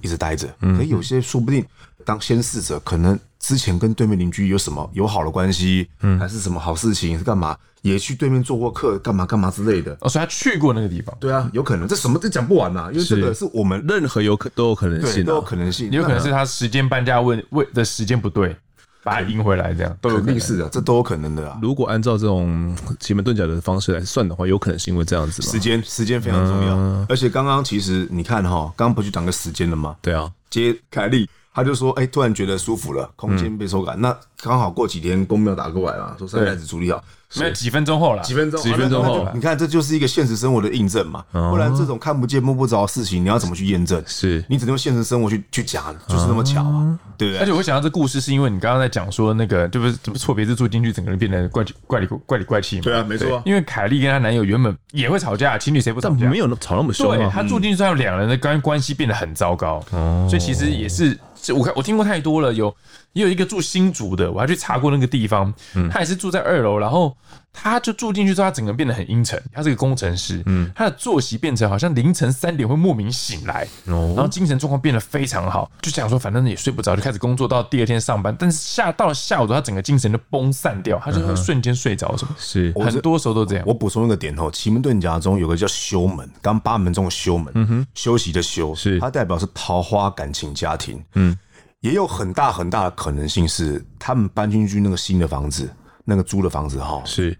[0.00, 0.48] 一直待着。
[0.60, 1.64] 可有些说不定
[2.04, 7.54] 当先逝者，可能之前跟对面邻居有什么友好的关系，嗯，还是什么好事情，是干嘛？
[7.82, 9.92] 也去对面做过客，干嘛干嘛之类的。
[10.00, 11.14] 哦，所以他去过那个地方。
[11.18, 18.56] 对啊，有可能，这什么都讲不完呐，因为这个是我们任何有可都有可能性，都有可能性，有可能是他时间搬家问问的时间不对，
[19.02, 21.58] 把他赢回来，这样都有可能是的，这都有可能的啊。
[21.60, 25.42] 如果按照这种奇门遁甲的方式来算的话，有可能是因为这样子。
[25.42, 26.76] 时间时间非常重要，
[27.08, 29.96] 而且刚刚其实你看哈，刚刚不就讲个时间了吗？
[30.00, 31.28] 对啊，接凯莉。
[31.54, 33.96] 他就说：“哎、欸，突然觉得舒服了，空间被收感。
[33.98, 37.02] 嗯、那刚好过几天公庙打过来了，说三太子处理好，
[37.36, 41.22] 没有几分钟后了，几分钟，几分钟后，你看这就是一个现实生活的印证嘛。
[41.30, 44.02] 不然这种看不见摸不着的事情，你要怎么去验证？
[44.06, 47.40] 是你只能用现实生活去去讲，就是那么巧啊，对不对？
[47.40, 52.82] 而且我想到这故事，是因为你刚刚在讲说那个，就是怎么错别字住进去，整个人变得怪怪里怪里怪气嘛。
[52.82, 53.42] 对啊，没错。
[53.44, 56.26] 因为凯莉跟她男友原本也会吵架，情侣谁不吵架？
[56.26, 57.14] 没有那吵那么凶。
[57.14, 59.84] 对，她住进去之后，两人的关关系变得很糟糕。
[60.28, 61.18] 所以其实也是。
[61.42, 62.74] 这我看我听过太多了，有
[63.12, 67.14] 也有一个住新竹的，我还去查过那个地方，嗯、他也是住在二楼，然后
[67.52, 69.40] 他就住进去之后，他整个变得很阴沉。
[69.52, 78.34] 他是个工程师，嗯，他的作息变成好像凌晨三点会莫名醒来，哦、然后精神状况变得非常好，就想说反正也睡不着，就开始工作到第二天上班。
[78.38, 82.34] 但是下到了下午，他整个精神就崩散掉，他就会瞬间睡着什么。
[82.38, 83.64] 是很多时候都这样。
[83.66, 91.36] 我补充一个点哦，奇门遁甲中有个叫休门，刚八门中的休门，嗯哼，休息的休，是它代表是桃花、感情、家庭，嗯。
[91.82, 95.68] 也有很大很大的可能性是，他们搬进去那个新的房子，
[96.04, 97.36] 那个租的房子哈，是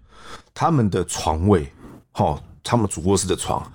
[0.53, 1.71] 他们的床位
[2.11, 3.65] 哈，他们主卧室的床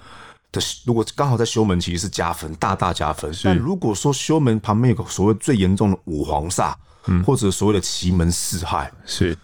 [0.53, 3.35] 的，如果刚好在修门，其实是加分，大大加分。
[3.43, 6.75] 但如果说修门旁边有个所谓最严重的五黄煞，
[7.07, 9.37] 嗯，或者所谓的奇门四害，是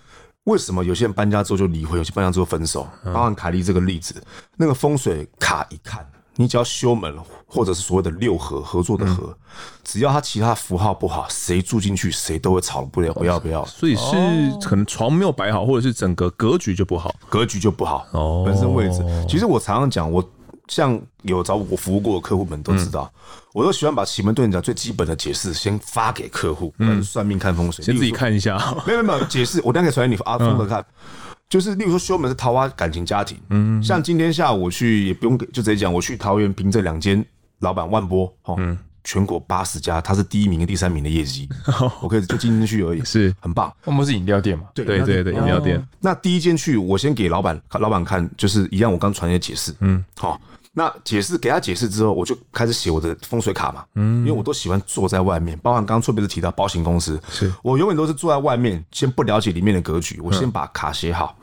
[0.45, 2.87] 为什么有些人搬家之后就离婚，有些搬家之后分手？
[3.05, 4.23] 包含凯莉这个例子，
[4.59, 6.07] 那个风水卡一看。
[6.37, 7.15] 你只要修门，
[7.47, 9.37] 或者是所谓的六合合作的合，
[9.85, 13.65] 只要它其他符号不好，谁住进去谁都会吵不了，不要不要。
[13.67, 18.07] 所以是可能床没有摆好，或者是整个格局就不好，格局就不好。
[18.13, 19.05] 哦，本身位置。
[19.29, 20.29] 其实我常常讲，我
[20.67, 23.13] 像有找我服务过的客户们都知道，
[23.53, 28.59] 我都喜欢把奇门遁甲最基本的解释先发给客户，嗯，算命看风水，先自己看一下。
[28.87, 30.85] 没有没有解释，我等下可以传给你阿峰的看。
[31.55, 37.25] 就是，例如说修门是桃花感情家庭，嗯，像今天下午我去也不用就直接讲，我去桃园凭这两间
[37.61, 41.49] 老板万波，哈，嗯，全国八十家，他是第一名跟第三名的业绩，
[42.03, 43.73] 我可以就进进去而已，是很棒。
[43.85, 44.65] 万波是饮料店嘛？
[44.75, 45.81] 对对对对，饮料店。
[46.01, 50.41] 那第一间去，我先给老板老板看，就是一样，我刚传的解释，嗯，好。
[50.77, 57.53] 那解释给他解释之后，我就开始写我的风水卡嘛，嗯，因为我都喜欢坐在外面，包含刚刚错别是提到保险公司，是。
[57.63, 61.39] 我永远都是坐在外面，先不了解里面的格局，我先把卡写好，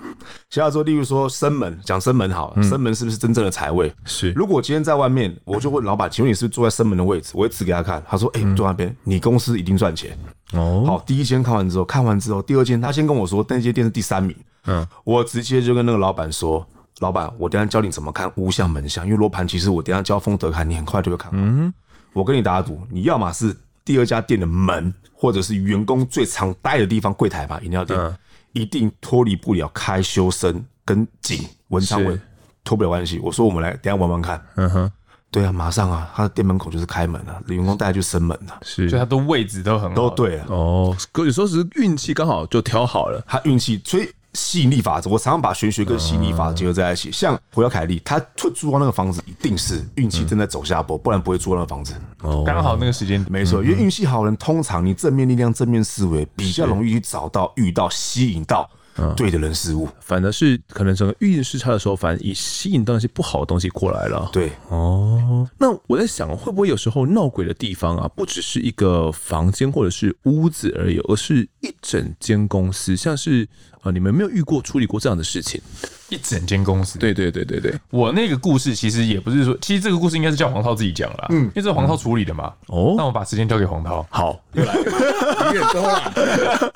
[0.49, 3.93] 写好之后，例如说生门，讲生门好，生门是不是真正的财位？
[4.03, 7.31] 是，如果我今天在外面，我就问老板，请问你是不是坐在生门的位置？
[7.33, 10.17] 我会指给他看，他说，哎，坐那边，你公司一定赚钱。
[10.51, 16.67] 哦，好，第一间看完之后，看完之后，第二间他先跟我说，那间店是第三名，嗯，我直接就跟那个老板说。
[17.01, 21.31] 老板，我等下教你怎么看屋相门相，因为罗盘其实我等下教风德看，你很快就会看。
[21.33, 21.73] 嗯，
[22.13, 28.15] 我跟你打赌，你要么是第二家店的门，或者是员工最常待的地方柜台吧，饮料店、嗯、
[28.53, 32.21] 一定脱离不了开修身跟景文昌文
[32.63, 33.17] 脱不了关系。
[33.17, 34.39] 我说我们来等下玩玩看。
[34.57, 34.91] 嗯哼，
[35.31, 40.45] 对啊，马上啊，他的店门口就是开门了，员工大概就生门了，是，所以他的位置都很好，都对了。
[40.49, 44.07] 哦，可有时候是运气刚好就挑好了，他运气所以。
[44.33, 47.11] 吸引力法则，我常常把玄学跟吸引力法则结合在一起。
[47.11, 51.93] 像胡耀凯丽，他出租到那个房子，一定是运气正在走下坡，不然不会租到那个房子。
[52.21, 58.69] 哦，刚好那个时间没错，因为运气好的人，通常你正面力量、正面思维比较容易去找到、遇到、吸引到。
[59.15, 64.29] 对的人事物，反而是可能整个运势差的时候，反而以吸引到那些不好的东西过来了。
[64.31, 72.95] 对，哦，那我在想，会不会有时候闹鬼的地方啊，不只是一个房间或者是屋子而已，而是一整间公司？
[72.95, 73.47] 像是
[73.81, 75.61] 啊，你们没有遇过处理过这样的事情？
[76.09, 76.99] 一整间公司？
[76.99, 82.53] 对对对对对，我那个故事其实也不是说，其实这个故事应该是叫黄涛自己讲了，嗯，因为这是黄涛处理的嘛。
[82.67, 84.05] 哦，那我把时间交给黄涛。
[84.09, 84.75] 好，又来，
[85.47, 86.73] 有点多了。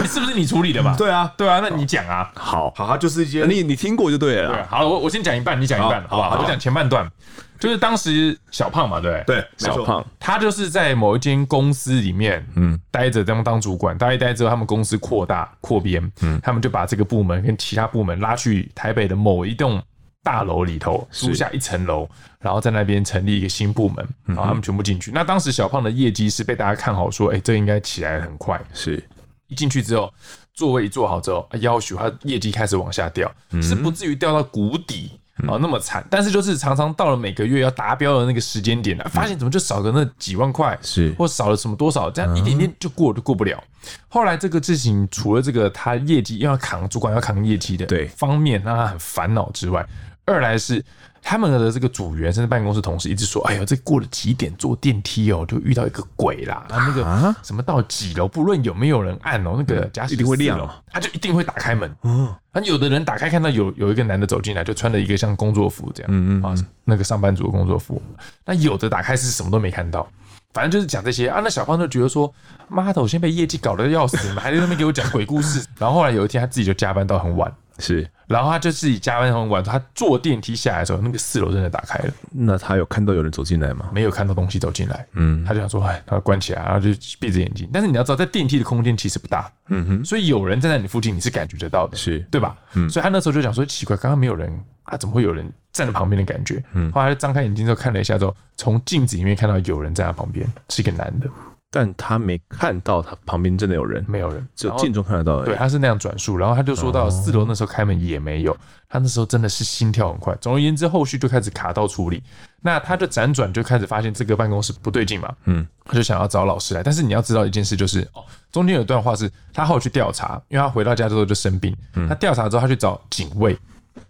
[0.00, 0.94] 你 是不是你处理的嘛？
[0.96, 2.30] 对啊，对啊，那你讲啊。
[2.34, 4.52] 好，好，它就是一些你你听过就对了。
[4.52, 6.38] 对，好了，我我先讲一半，你讲一半，好不好？
[6.40, 7.10] 我讲前半段，
[7.58, 19.82] 就是当时小胖嘛，对对，小胖，他就是在某一间公司里面，嗯，待着当当主管，待一待之后，他们公司扩大扩编，嗯，他们就把这个部门跟其他部门拉去台北的某一栋
[20.22, 22.08] 大楼里头租下一层楼，
[22.40, 25.10] 然后在那边成立一个新部门，然后他们全部进去。
[25.12, 29.02] 那当时小胖的业绩是被大家看好，说，哎，这应该起来很快，是。
[29.48, 30.12] 一进去之后，
[30.54, 35.10] 座位一坐好之后，要求他业绩开始往下掉，嗯、是不至于掉到谷底，
[35.46, 36.06] 哦，那么惨。
[36.08, 43.62] 但是就是常常到了每个月要达标的那个时间点，发现怎么就少个那几万块，是或少了什么多少，这样一点点就过就过不了。
[44.08, 49.86] 后来这个事情除了这个他业绩要扛主管要扛业绩的对方面让他很烦恼之外，
[50.24, 50.84] 二来是。
[51.22, 56.64] 他们的这个组员甚至办公室同事一直说：“哎呦，这过了几点坐电梯哦，就遇到一个鬼啦！
[56.70, 61.94] 啊，那个什么到几楼，不论有没有人按哦，那个家一定会亮哦，他就一定会打开门。
[62.02, 66.54] 嗯，那有的人打开看到有有一个男的走进来，就穿了一个像工作服这样，嗯嗯啊，
[66.84, 68.00] 那个上班族的工作服。
[68.44, 70.08] 那有的打开是什么都没看到，
[70.54, 71.40] 反正就是讲这些啊。
[71.42, 72.32] 那小胖就觉得说：
[72.68, 75.64] 妈的，我现在被业绩搞得要死，你们 还在那边给我讲鬼故事。
[75.78, 82.12] 然后后来有一天，他自己就加班到很晚。”是，然后他就自己加班很晚，他坐电梯下来的时候，那个四楼真的打开了。
[82.32, 83.88] 那他有看到有人走进来吗？
[83.92, 85.06] 没有看到东西走进来。
[85.12, 87.70] 嗯，他就想说，哎，他关起来，然后就闭着眼睛。
[87.72, 89.48] 但是你要知道，在电梯的空间其实不大。
[89.68, 92.56] 嗯哼，所以有人站在你附近，你是感觉得到的，是对吧？
[92.72, 96.60] 嗯，所以他那时候就想说，奇怪，刚刚没有人，啊，怎么会有人站在旁边的感觉？
[96.72, 101.28] 嗯，后来他张开眼睛之后看了一下之后，从镜子里面看到有人在他旁边，是一个男的。
[101.70, 105.44] 但他没看到他旁边真的有人，没有人，只有镜中看得到。
[105.44, 108.56] 对，他是那样转述，然后他就说到四楼那时候开门也没有，
[108.88, 110.34] 他那时候真的是心跳很快。
[110.40, 112.22] 总而言之，后续就开始卡到处理。
[112.62, 116.82] 那他就辗转就开始发现这个办公室不对劲嘛，嗯，他就想要找老师来。
[116.82, 121.76] 但是你要知道一件事，就是哦，中间有一段话是他后来去调查，因为他回到家之后就生病，
[122.08, 123.56] 他调查之后他去找警卫。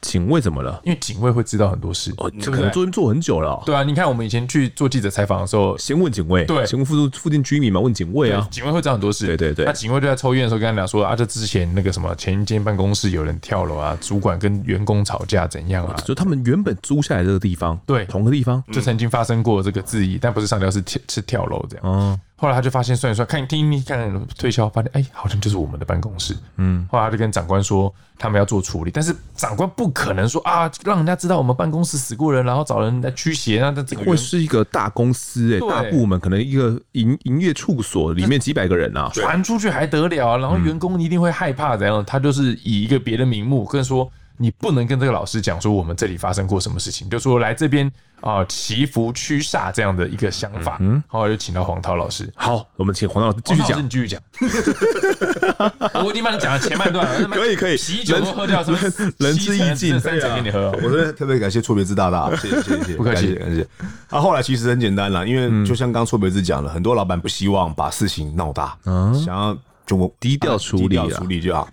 [0.01, 0.81] 警卫怎么了？
[0.85, 3.63] 因为警卫会知道很多事哦，可能做做很久了、喔。
[3.65, 9.27] 对啊，你看我们以前去做记者采访的时候，先问警卫，对，先问附附近居民嘛，问警卫啊，警卫会知道很多事。
[9.27, 15.95] 对对对，那警卫就在抽烟的时候跟他讲说啊，这之前那个什么前一间办公室有人跳楼啊，主管跟员工吵架怎样啊？
[16.05, 21.85] 就他们原本租下来这个地方，对，同个地方就曾经发生过这个质疑，但不是上吊，是跳是跳楼这样。
[21.87, 22.21] 嗯。
[22.41, 26.37] 后来他就发现算一算，看听听看推销，发现哎，好像就是我们的办公室。
[26.57, 33.61] 嗯，后来他就跟长官说，他们要做处理，但是长官不可能说啊，让人家知道我们办公室死过人，然后找人来驱邪。
[33.61, 40.39] 那这个会是一个大公司哎，大部门可能一个营营业处所里面几百个人啊，传出去还得了？
[40.39, 42.05] 然后员工一定会害怕，怎样？
[42.05, 44.09] 他就是以一个别的名目跟说。
[44.39, 50.79] 你不能跟这个老师讲说我们这里发生过什么事情，就说来这边啊祈福驱煞这样的一个想法。
[50.81, 52.33] 嗯，后来就请到黄涛老师。
[52.37, 53.85] 好，我们请黄涛老师继续讲。
[53.85, 54.21] 你继续讲。
[56.05, 57.29] 我已经帮你讲了前半段了。
[57.29, 57.77] 可以可以。
[57.77, 58.79] 喜酒都喝掉，什么
[59.19, 60.71] 仁至义尽，三层给你喝。
[60.83, 63.67] 我真的特别感谢错别字大大， 谢谢谢谢，不客气感谢。
[64.11, 68.77] 啊，后来其实很简单了，因为就像刚错别字讲了，很多老板不希望把事情闹大，
[69.25, 71.69] 想要就低调处理，低调处理就好。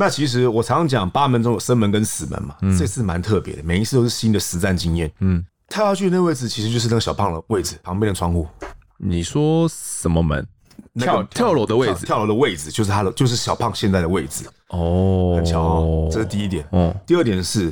[0.00, 5.12] 那其实我常常讲，八门中有生门跟死门嘛，嗯、这次蛮特别的，每一次都是新的实战经验。
[5.18, 8.48] 嗯，跳下去的那位置其实就是那个小胖的位置旁边的窗户。
[8.96, 10.46] 你说什么门？
[10.98, 14.46] 跳跳楼的位置，跳楼的位置就是他的，就是小胖现在的位置。
[14.68, 16.66] 哦，很巧哦，这是第一点。
[16.70, 17.70] 哦，第二点是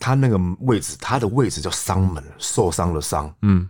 [0.00, 3.32] 他那个位置，他的位置叫伤门，受伤的伤。
[3.42, 3.68] 嗯。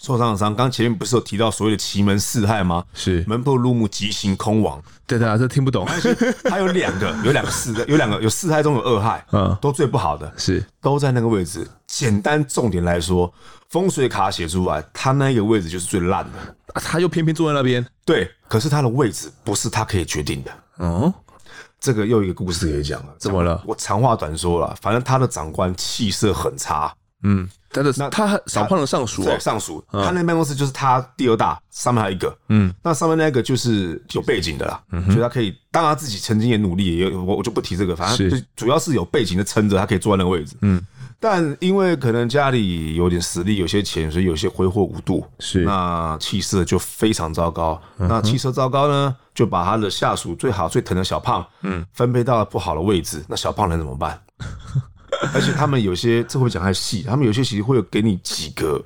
[0.00, 2.84] 受伤的伤，刚前面不是有提到所谓的奇门四害吗？
[2.94, 4.82] 是门破入木，吉行空亡。
[5.06, 5.86] 对对啊，这听不懂。
[6.44, 11.68] 他 有两个，有两个四的，有两个有四害中有二害，嗯，都最不好的，是都在那个位置。
[11.86, 13.32] 简单重点来说，
[13.68, 17.86] 风水卡写出来，他那个位置就是最烂的，他又偏偏坐在那边。
[18.04, 20.50] 对，可是他的位置不是他可以决定的。
[20.78, 21.12] 嗯，
[21.78, 23.14] 这个又一个故事可以讲了。
[23.18, 23.62] 怎么了？
[23.66, 26.92] 我长话短说了，反正他的长官气色很差。
[27.22, 27.48] 嗯。
[27.74, 40.82] 他的那他小胖的上属，对上属，他那办公室就是他第二大，上面还有一个，嗯，那上面那个就是有背景的啦，所以他可以，当然他自己曾经也努力，也有我我就不提这个，反正就主要是有背景的撑着，他可以坐在那个位置，嗯，
[41.18, 45.64] 但因为可能家里有点实力，有些钱，所以有些挥霍无度，是。
[45.64, 54.20] 那气色就非常糟糕，那气色糟糕呢，就把他的下属最好最疼的小胖，嗯，分配到了不好的位置，那小胖能怎么办？
[55.34, 57.02] 而且他们有些，这会讲太细。
[57.02, 58.82] 他们有些其实会有给你几个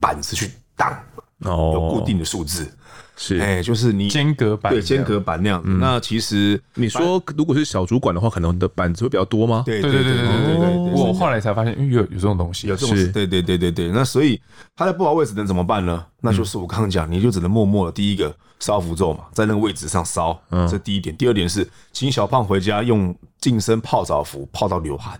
[0.00, 0.92] 板子去挡，
[1.40, 2.70] 哦，有固定的数字，
[3.16, 5.68] 是，哎，就是你间隔板，对，间隔板那样子。
[5.70, 9.62] 那其实你说，如果是小主管的话，可能你的板子会比较多吗？
[9.64, 10.92] 对对对对对对。
[10.92, 13.88] 我后来才发现，因为有有这种东西，有这种，对对对对对。
[13.88, 14.40] 那所以
[14.74, 16.04] 他在不好位置能怎么办呢？
[16.20, 21.16] 那就是我刚刚讲，你就只能默默的，第一个烧符咒嘛，在那个位置上烧，嗯这第一点。
[21.16, 25.18] 第二点是，请小胖回家用净身泡澡符泡到流汗。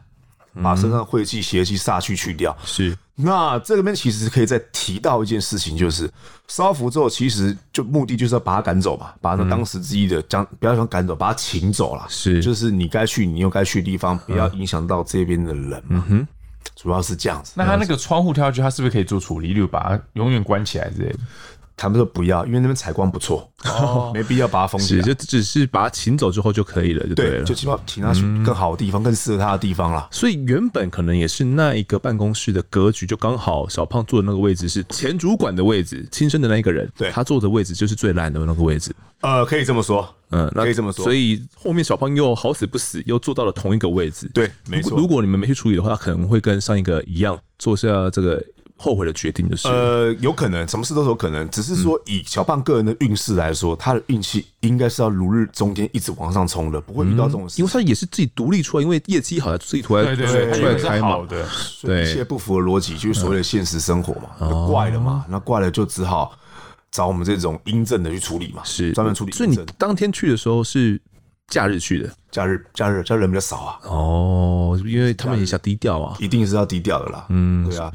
[0.62, 2.56] 把身上晦气、邪气、煞气去掉。
[2.64, 6.10] 是，那这边其实可以再提到一件事情，就是
[6.48, 12.04] 烧符之后，其实就目的就是要把他赶走嘛，把那当时之一的将不要想赶走，把他请走了。
[12.08, 15.82] 是，就是你该去，你又该去的地方，不要影响到这边的人。
[15.88, 16.28] 嗯哼，
[16.74, 17.52] 主要是这样子。
[17.56, 21.18] 那他那个窗户跳下去，他是不是可以做处理，例如把他永远关起来之类的？
[21.76, 30.08] 他们说不要，因为那边采光不错，哦，没必要把它封起来，就只是把它请走之后就可以了，就对了，对，就起码请他去更好的地方，嗯、更适合他的地方啦。
[30.10, 38.94] 所以原本可能也是那一个办公室的格局，就刚好小胖坐的那个位置是前主管的位置，亲生的那一个人，对，他坐的位置就是最烂的那个位置。
[39.20, 41.04] 呃，可以这么说，嗯，那可以这么说。
[41.04, 44.98] 所以后面小胖又好死不死又坐到了同一个位置，对，没错。
[44.98, 48.42] 如果你们没去处理的话，他可能会跟上一个一样坐下这个。
[48.78, 61.48] 后悔的决定就是，呃，有可能，什么事都有可能，只是说以小胖个人的运势来说，他的运气应该是要如日中天，一直往上冲的，不会遇到这种事，因为他也是自己独立出来，因为业绩好，自己出来，对对对，出来开嘛，的，
[61.80, 66.38] 对，一切不符合逻辑，就是所谓的现实生活嘛，就怪了嘛，那怪了就只好
[66.90, 68.92] 找我们这种阴正的去处理嘛，是。
[68.92, 69.32] 专门处理。
[69.32, 71.00] 所以你当天去的时候是
[71.48, 77.90] 假日去的，假日假日，假日人比较少啊，哦，因为他们也想低调啊，一定是要低调的啦，嗯，对啊。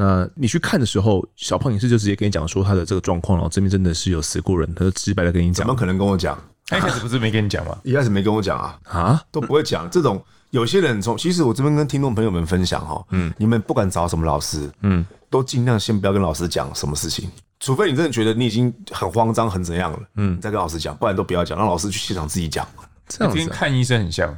[0.00, 5.56] 那你去看的时候，小胖也是就直接跟你讲说他的这个状况了，这边真的是有死过人，他就直白的跟你讲。
[5.56, 6.42] 怎么可能跟我讲？
[6.66, 7.76] 他一开始不是没跟你讲吗？
[7.84, 9.90] 一开始没跟我讲啊啊，都不会讲。
[9.90, 17.28] 这种有些人从其实我这边跟听众朋友们分享哈，嗯，你们不管找什么老师，嗯，都尽量先不要跟老师讲什么事情，
[17.58, 22.66] 除非你真的觉得你已经很慌张很怎样了，嗯，再跟老师讲，不然都不要讲，让老师去现场自己讲。
[23.06, 24.34] 这样子、啊、跟看医生很像。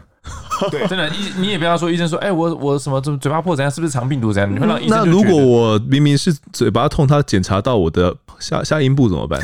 [0.71, 4.53] 对，真的医你也不要说医生说，哎、欸，我我什么怎么嘴巴破怎样，是不是肠病毒怎样？
[4.53, 9.41] 你会让医生那如果我明明是嘴巴痛，他检查到我的下下阴部怎么办？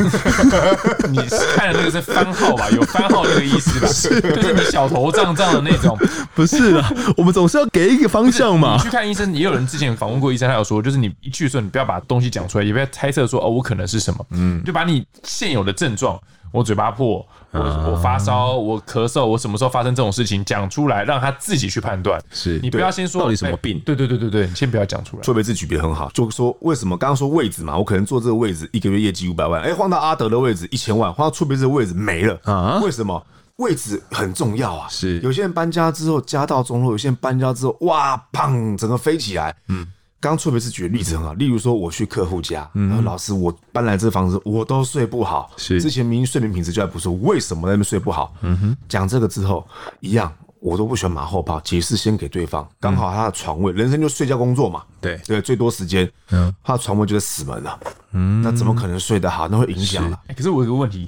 [1.10, 1.18] 你
[1.56, 2.68] 看的那个是番号吧？
[2.70, 3.88] 有番号那个意思吧？
[3.88, 5.96] 是，就是你小头胀胀的那种。
[6.34, 8.76] 不是啊，我们总是要给一个方向嘛。
[8.76, 16.18] 你去看医生，也有人之前访问过医生，他有说，就是你一去的时候，你不要把东西讲出来，也不要猜测说，哦，我可能是什么，嗯，就把你现有的症状。
[16.52, 22.20] 我嘴巴破，我我发烧，我咳嗽，我什么时候发生这种事情讲出来，让他自己去判断。
[22.30, 23.78] 是你不要先说到底什么病？
[23.80, 25.22] 对对对对对，你先不要讲出来。
[25.22, 32.80] 错别字举别的很好，就是说为什么刚刚说位置嘛，我可能坐这个位置一个月业绩五百万，哎，换到阿德的位置一千万，换到错别字的位置没了啊？
[32.82, 33.24] 为什么？
[33.56, 34.86] 位置很重要啊。
[34.88, 39.54] 是有些人搬家之后家道中落，有些人搬家之后哇，砰，整个飞起来。
[39.68, 39.86] 嗯。
[40.20, 45.80] 刚刚特别是举的例子很好，例如说我去客户家，然后老师我搬来这房子我都睡不好，是。
[45.80, 48.34] 之前明明睡眠品质就还不错，为什么在那边睡不好？
[48.40, 49.64] 嗯哼，讲这个之后
[50.00, 55.16] 一样，我都不喜欢马后炮，解释先给对方，刚好他的床位，人生就睡觉工作嘛，对。
[55.24, 57.78] 对，最多时间，嗯，他的床位就是死门了，
[58.10, 59.46] 嗯，那怎么可能睡得好？
[59.46, 60.18] 那会影响了。
[60.36, 61.06] 可是我有个问题，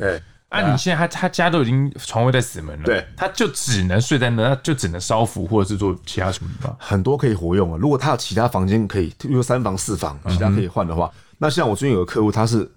[0.51, 0.61] 对。
[0.61, 0.73] 啊！
[0.73, 6.77] 你现在他他家都已经床位在死门了，对，他就只能睡在那，他就只能烧符或者是做其他什么地方。
[6.79, 7.79] 很多可以活用啊。
[7.81, 12.69] 如果他有其他房间可以，比如三房四房，其他可以换的话，嗯、那像我最近有个客户，他是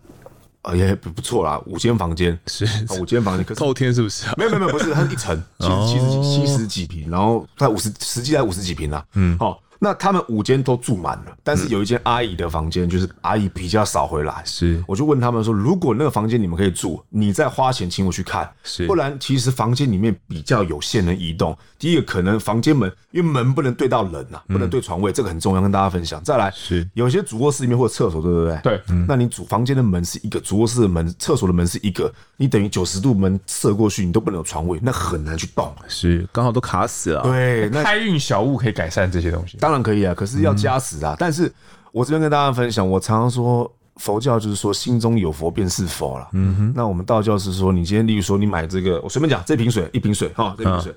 [0.62, 2.64] 呃也不不错啦，五间房间是
[3.00, 4.28] 五间房间，可是透天是不是？
[4.38, 9.04] 没有没有没有，不是，他是一层，七十七十几七十几平，然后他五十实际才五十几平啦。
[9.14, 9.60] 嗯，好。
[9.84, 14.42] 那他们五间都住满了，但是有一间阿姨的房间，就是阿姨比较少回来。
[14.46, 18.50] 是，我就问他们说，如果那个房间你们可以住，你再花钱请我去看。
[18.64, 21.58] 是，不然其实房间里面比较有限能移动。
[21.78, 26.24] 第一个可能房间门，因为门不能对到人呐，不能对床位，这个很重要，跟大家分享。
[26.24, 28.58] 再来是有些主卧室里面或者厕所，对不对？
[28.64, 35.76] 对，那你主房间的门是一个，主卧室的门、厕所的门是一个，你等于九十度门射过去，你都不能有床位，那很难去动。
[35.90, 37.24] 是，刚好都卡死了。
[37.24, 39.58] 对，那开运小物可以改善这些东西。
[39.58, 41.14] 当然可以啊，可是要加持啊！
[41.14, 41.52] 嗯、但是
[41.92, 46.28] 我这边跟大家分享，我常常说佛教就是说心中有佛便是佛了。
[46.34, 50.96] 嗯哼，那我们道教是说，你今天例如说你买这个，我随便讲这瓶水，一瓶水哈，这瓶水。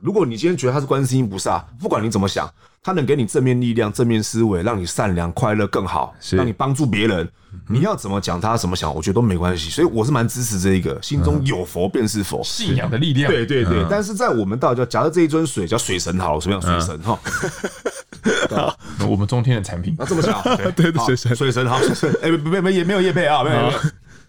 [0.00, 2.48] 如果你今天觉得他是观世音菩萨，不管你怎么想，
[2.82, 7.28] 他能给你正面力量、正面思维，让你善良、快乐更好，让你帮助别人。
[7.68, 9.70] 你要怎么讲他怎么想，我觉得都没关系。
[9.70, 13.30] 所以我是蛮支持这一个，心中有佛便是佛，信仰的力量。
[13.30, 13.84] 对对对。
[13.90, 17.18] 但是在我们道教，假设这一尊水叫水神好了，什么样水神哈？
[19.08, 20.40] 我们中天的产品啊，这么小，
[20.76, 23.72] 对 对，水神水神好，水神哎，没没也没有叶配啊，没有。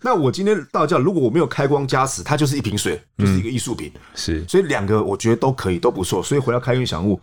[0.02, 3.92] 那我今天道教，如果我没有开光加持，它就是一瓶水，就是一个艺术品。
[4.16, 6.24] 是，所以两个我觉得都可以，都不错。
[6.24, 7.20] 所以回到开运祥物，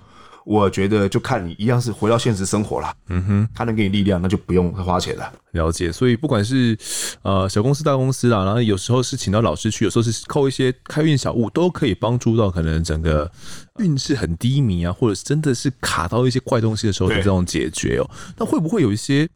[0.48, 2.94] 我觉得就看你一样是回到现实生活啦。
[3.08, 5.30] 嗯哼，他能给你力量，那就不用花钱了。
[5.52, 5.92] 了解。
[5.92, 6.74] 所以不管是
[7.20, 13.30] 呃小公司大公司啊，然后有时候是请到老师去，有时候是扣一些开运小物，都可以帮助到可能整个
[13.78, 18.10] 运势很低迷啊，或者是真的是卡到一些怪东西的时候的这种解决哦。
[18.38, 19.28] 那会不会有一些？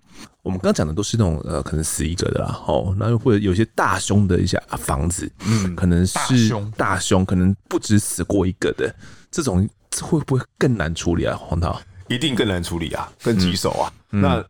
[0.42, 8.94] 我们刚刚讲的都是那种呃，可能死一个的啦，哦，那或者有些大凶的一些房子，嗯，可能是大凶，大凶，可能不止死过一个的，
[9.30, 9.68] 这种
[10.00, 11.36] 会不会更难处理啊？
[11.38, 13.92] 黄涛，一定更难处理啊，更棘手啊。
[14.10, 14.44] 那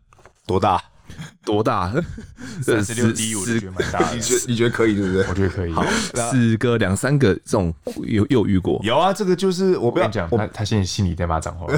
[0.45, 0.81] 多大？
[1.45, 1.93] 多大？
[2.63, 4.15] 三十六 D，我觉得蛮大的。
[4.15, 5.25] 你觉得你觉得可以对不对？
[5.27, 5.73] 我觉得可以。
[5.73, 5.85] 好，
[6.31, 7.73] 四个两三个这种
[8.05, 8.79] 有有遇过？
[8.83, 11.67] 有啊，这个就是我不要讲，他他现在心里在骂脏话。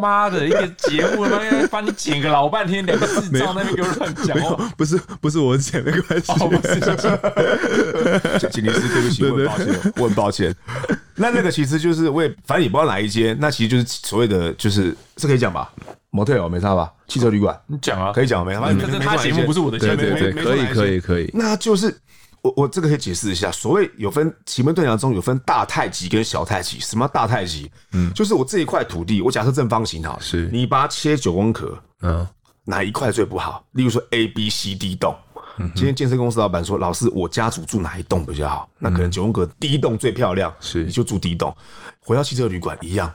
[0.00, 4.70] 妈的一个节目，他妈帮你剪个老半天，两个智障那边给我乱讲哦。
[4.76, 6.78] 不是不是我剪的关系，哦，不是，
[8.48, 10.54] 剪辑师，对不起，我很抱歉，我很抱歉。
[11.16, 15.72] 那那个其实就是我也反正也不知道哪一间，那其实就是所谓的就是这可以讲吧
[16.12, 16.92] ，motel 没差吧？
[17.08, 18.54] 汽车旅馆，你讲啊，可以讲没？
[18.58, 21.30] 反正他节目不是我的节目，对对对，可以可以可以。
[21.32, 21.96] 那就是
[22.42, 27.70] 我我这个可以解释一下，所谓有分奇门遁甲中有分大太极跟小太极，什么大太极？
[27.92, 32.26] 嗯，就是我这一块土地，我假设正方形哈，是你把它切九宫格，嗯，
[32.64, 33.64] 哪一块最不好？
[33.72, 35.16] 例如说 A B C D 栋。
[35.74, 38.68] 今天健身公司老板说：“老师，我家族住哪一栋比较好？
[38.78, 41.54] 那可能九宫格第一栋最漂亮，是你就住第一栋。
[42.00, 43.10] 回到汽车旅馆一样，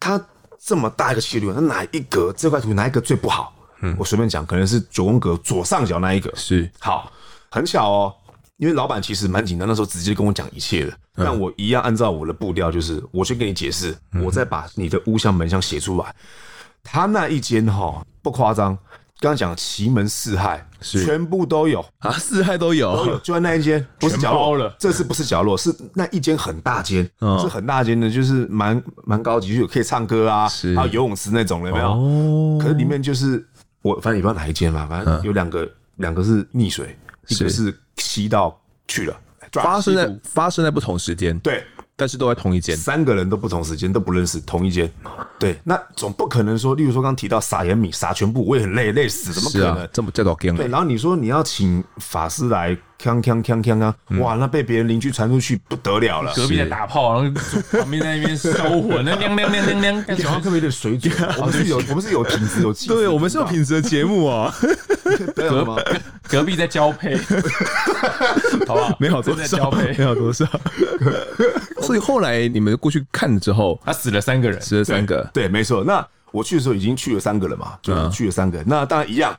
[0.00, 0.20] 它
[0.58, 3.54] 这么大一个汽车旅馆，那哪一格这块图哪一个最不好？
[3.80, 6.34] 嗯，我随便讲，可能是九宫格左上角那一个。
[6.34, 7.12] 是好，
[7.50, 8.14] 很巧哦，
[8.56, 10.92] 因为老板其实蛮紧张，那时候直接跟我讲一切的。
[11.16, 16.14] 但我一样按照我的步调，就是我先跟你解释，我再把你的屋向门向写出来。
[16.82, 18.76] 他那一间哈不夸张。”
[19.24, 21.82] 刚刚讲奇门四害，全部都有。
[22.00, 24.76] 啊，四害都有，都有，就在那一间，不是角落了。
[24.78, 27.02] 这次不是角落，是那一间很大间，
[27.40, 30.46] 是很大间的，就是蛮蛮高级，就有可以唱歌啊，
[30.76, 32.58] 还有游泳池那种的，有没有？
[32.58, 33.42] 可是里面就是
[33.80, 35.66] 我，反正也不知道哪一间嘛，反正有两个，
[35.96, 36.96] 两个是溺水，
[37.28, 37.74] 一个是。
[37.96, 39.16] 吸到去了，
[39.52, 41.64] 发生在发生在不同时间，对。
[41.96, 44.90] 但是都在同一间，三个人都不同时间都不认识，同一间。
[45.38, 49.88] 对，那总不可能说，例如说刚刚提到撒盐米撒全部，我也很累，累死，怎么可能？
[49.92, 50.54] 这么叫做干？
[50.56, 53.94] 对，然后你说你要请法师来，锵锵锵锵啊！
[54.20, 57.40] 哇，那被别人邻居传出去不得了了，隔壁在打炮，然后
[57.78, 61.12] 旁边在那边烧火，那亮亮亮亮亮，讲话特别的水准。
[61.38, 64.52] 我们是有，我们是有品质，有对，我们是有品质的节目啊。
[65.36, 65.84] 隔
[66.28, 67.16] 隔壁在交配，
[68.66, 68.96] 好不好？
[68.98, 70.46] 没好多在交配，没好多少。
[71.82, 75.84] 所以后来你们过去看了之后，他死了三个人，死了三个，对，没错。
[75.84, 78.62] 那我去的时候已经去了三个了嘛，就去了三个。
[78.66, 79.36] 那当然一样。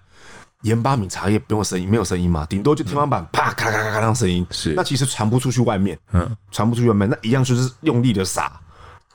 [0.62, 4.44] 盐巴米茶叶不用声音，没有声音嘛，顶多就天花板啪咔咔咔咔那声音。
[4.50, 8.52] 是，那其实传不出去外面，嗯，传不出去外面，那一样就是用力的撒，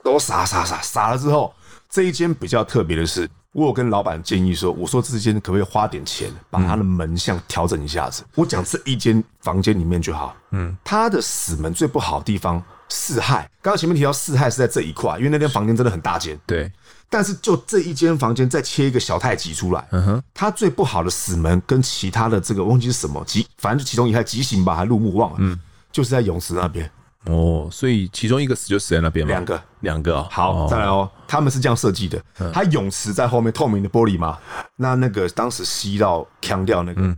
[0.04, 1.52] 都撒撒撒撒了之后，
[1.88, 8.22] 这一间比较特别的是，我有跟老板建议说，我说这间可不可以花点钱把它的门向调整一下子？
[8.36, 16.70] 我讲这一间房间里面就好，嗯，他的死门最不好的地方四害，刚刚前面提到四害是在这一块，因为那间房间真的很大间，对。
[17.12, 25.58] 但是就这一间房间再切一个小太极出来，嗯哼，他最不好的死门跟其他的这个忘记是什么吉，反正就其中一害吉刑吧，还入木忘了，嗯，
[25.90, 26.88] 就是在泳池那边。
[27.26, 29.32] 哦，所以其中一个死就死在那边吗？
[29.32, 30.22] 两个，两个。
[30.24, 34.38] 好，再来哦，他们是这样设计的，它泳池在后面，透明的玻璃嘛，
[34.76, 37.16] 那那个当时吸到腔掉那个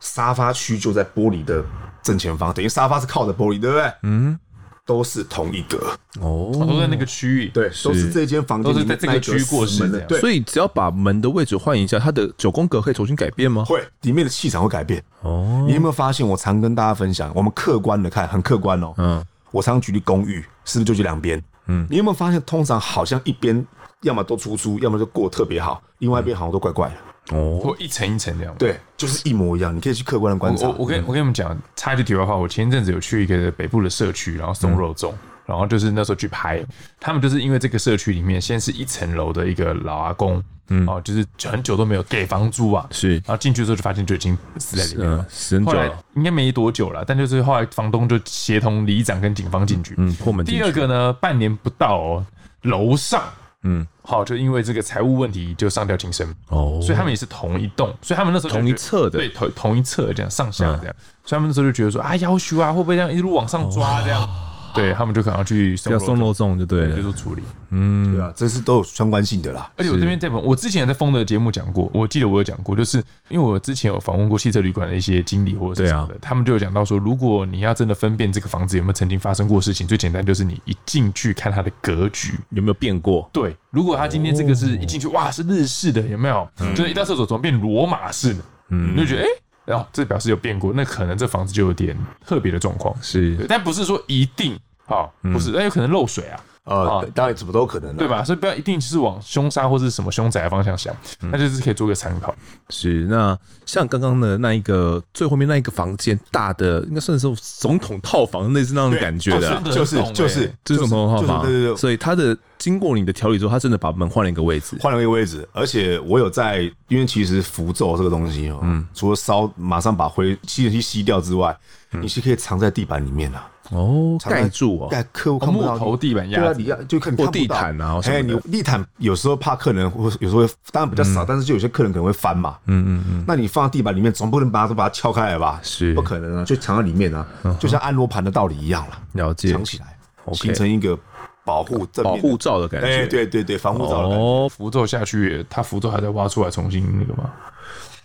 [0.00, 1.64] 沙发区就在玻璃的
[2.02, 3.92] 正前方，等于沙发是靠着玻璃，对不对？
[4.02, 4.38] 嗯。
[4.84, 5.78] 都是同一格
[6.20, 13.64] 哦，都在那个区域，对，都是这间房间，都是在这个区域过世的，对，所以只要把门的位置换一下，它的九宫格可以重新改变吗？
[13.64, 15.64] 会，里面的气场会改变哦。
[15.68, 16.26] 你有没有发现？
[16.26, 18.92] 我常跟大家分享，我们客观的看，很客观哦。
[18.96, 21.40] 嗯，我常举例公寓，是不是就这两边？
[21.66, 23.64] 嗯，你有没有发现，通常好像一边
[24.00, 27.36] 要么都出租，要么就过得特别好，另外一边好像都怪怪的。
[27.36, 29.74] 哦，或一层一层这样，对，就是一模一样。
[29.74, 30.66] 你可以去客观的观察。
[30.66, 35.12] 我我跟我跟你们讲，插一句题外话，我前一阵子有去一个北部的社区，然后松肉粽，
[35.46, 36.64] 然后就是那时候去拍，
[37.00, 50.44] 他们就是因为这个社区里面先是一层楼的一个老阿公，嗯，哦，就是很久都没有给房租啊，是，然后进去之后就发现就已经死在里面了，死很久了，应该没多久了，但就是后来房东就协同里长跟警方进去，嗯，破门。
[50.44, 52.26] 第二个呢，半年不到哦，
[52.62, 53.22] 楼上。
[53.64, 56.28] 嗯，好，就因为这个财务问题就上吊轻生。
[56.48, 64.28] 哦，所以他们也是同一栋，所以他们那时候同一侧的，对，同同一侧这样上下这样，所以他们那时候就觉得说啊，要求啊，会不会这样一路往上抓这样？
[64.74, 67.42] 对，他们就可能要去要送肉粽，就对了，就做处理。
[67.70, 69.70] 嗯，对啊，这是都有相关性的啦。
[69.76, 72.98] 而且我这边在我之前在风的节目讲过，我记得我有讲过，就是
[73.28, 83.28] 因为我之前有访问过汽车旅馆的一些经理或者是什么的，他们就有讲到说，如果你要真的分辨这个房子有没有曾经发生过事情，最简单就是你一进去看它的格局有没有变过。
[83.32, 86.48] 对，如果他今天这个是一进去哇是日式的，有没有？
[86.74, 88.40] 就是一到厕所怎么变罗马式的？
[88.68, 91.96] 嗯，你就觉得哎，然后这表示有变过，那可能这房子就有点
[92.26, 92.94] 特别的状况。
[93.02, 94.58] 是，但不是说一定。
[94.86, 96.40] 哦，不是，那有可能漏水啊。
[96.64, 98.22] 呃，当然怎么都可能，对吧？
[98.22, 102.32] 所以不要一定是往凶杀或是什么凶宅的方向想，那就是可以做个参考。
[102.70, 103.36] 是，那
[103.66, 111.42] 像刚刚的那一个最后面那一个房间，大的应该算是总统套房，类似那种感觉的，就是就是就是总统套房。
[111.42, 121.58] 对对对，所以他的经过你的调理之后，他真的把门换了一个位置，换了一个位置，而且我有在，因为其实符咒这个东西哦，嗯，除了烧马上把灰吸尘器吸掉之外，
[121.90, 123.38] 你是可以藏在地板里面的。
[123.70, 135.60] 哦，盖住哦，盖客户看不到木头地板压，对啊，你要就看或地毯啊，哎，你地毯有时候怕客人或有时候会，当然比较少，但是就有些客人可能会翻嘛，嗯嗯嗯，那你放在地板里面，总不能把它都把它敲开来吧？
[135.62, 137.26] 是，不可能啊，就藏在里面啊，
[137.58, 139.96] 就像按罗盘的道理一样了，了解，藏起来，
[140.34, 140.98] 形成一个
[141.44, 147.30] 保护保护罩的感觉，哎，对对对，防护罩哦，符咒下去，它符咒还在挖出来重新那个吗？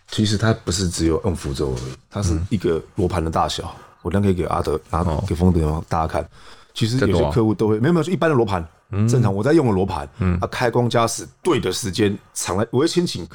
[0.09, 3.75] 其实它不是只有用符咒而已，它是一个罗盘的大小。
[4.07, 6.27] 我这样可以给阿德拿给丰德大家看。
[6.73, 8.65] 其实有些客户都会没有没有，就一般的罗盘，
[9.09, 13.27] 正常我在用的罗盘，嗯，啊，开光加持对的时间藏在，我会先请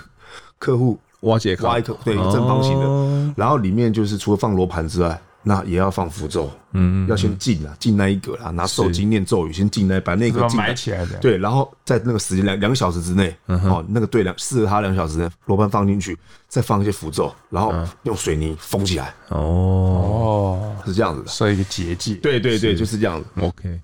[0.58, 5.20] 客户挖解挖一个对正方形的，然后里面就是除了放罗盘之外。
[5.42, 16.16] 那也要放符咒，嗯，要先进啊，进那一个啦，拿手机念咒语，先进来，把那个埋起来的，对，然后在那个时间两两个小时之内，哦，那个对两适合他两小时内，罗盘放进去，
[16.48, 17.74] 再放一些符咒，然后
[18.04, 23.80] 用水泥封起来，哦，是这样子的，设一个结界，对对对，就是这样子，OK，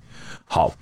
[0.47, 0.73] 好。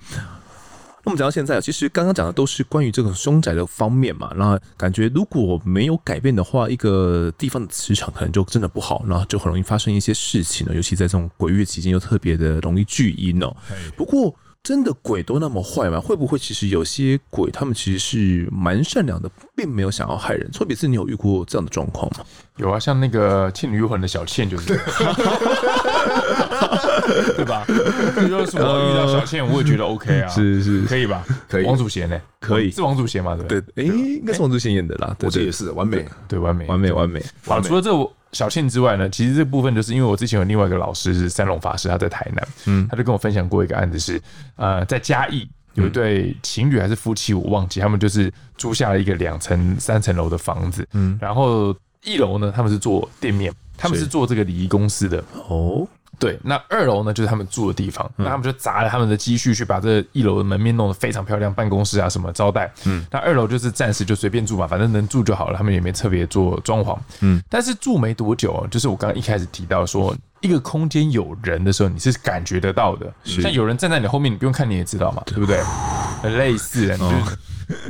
[1.07, 4.29] 那么讲到现在，其实刚刚讲的都是关于这个凶宅的方面嘛。
[4.35, 10.75] 那感觉如果没有改变的话，一个地方的磁场可能就真的不好，然后就很容易发生一些事情呢。
[10.75, 13.55] 尤其在这种鬼月期间，又特别的容易聚阴哦。
[13.95, 15.97] 不过，真的鬼都那么坏吗？
[15.97, 20.51] 会不会其实有些鬼他们其实是蛮善良的，并没有想要害人？
[20.51, 22.25] 特别是你有遇过这样的状况吗？
[22.57, 24.77] 有啊，像那个《倩女幽魂》的小倩就是。
[27.35, 27.63] 对吧？
[27.67, 31.23] 就是我遇到小倩，我也觉得 OK 啊，是是，可以吧？
[31.47, 31.65] 可以。
[31.65, 32.19] 王祖贤呢？
[32.39, 33.37] 可以，是王祖贤吗？
[33.47, 35.15] 对对，哎，应该是王祖贤演的啦。
[35.21, 37.23] 我这也是完美，对，完美，完美，完美。
[37.45, 37.91] 好，除了这
[38.31, 44.21] 小倩之外呢，其实这部分就是因为我之前有另外一个老师是三龙法师，他在台南，嗯，他就跟我分享过一个案子，是
[44.55, 55.87] 呃，在嘉义有一对情侣还是夫妻，我忘记，他们就是租下了一个两层、三层楼的房子，嗯，然后一楼呢，他们是做店面，他们是做这个礼仪公司的哦。
[56.19, 58.09] 对，那二楼呢，就是他们住的地方。
[58.15, 62.71] 那他们就砸了他们的积蓄去把这一楼的门面弄得非常漂亮，办公室啊什么招待。
[62.85, 65.57] 嗯，那二楼就是暂时就随便住嘛，反正能住就好了。
[65.57, 66.97] 他们也没特别做装潢。
[67.21, 73.13] 嗯，但是住没多久啊，就是我刚刚一开始提到说，一个空间有人的时候，你是感觉得到的。
[73.23, 75.61] 像有人站在你后面，你不用看你也知道嘛，对不对？
[76.23, 76.97] 很类似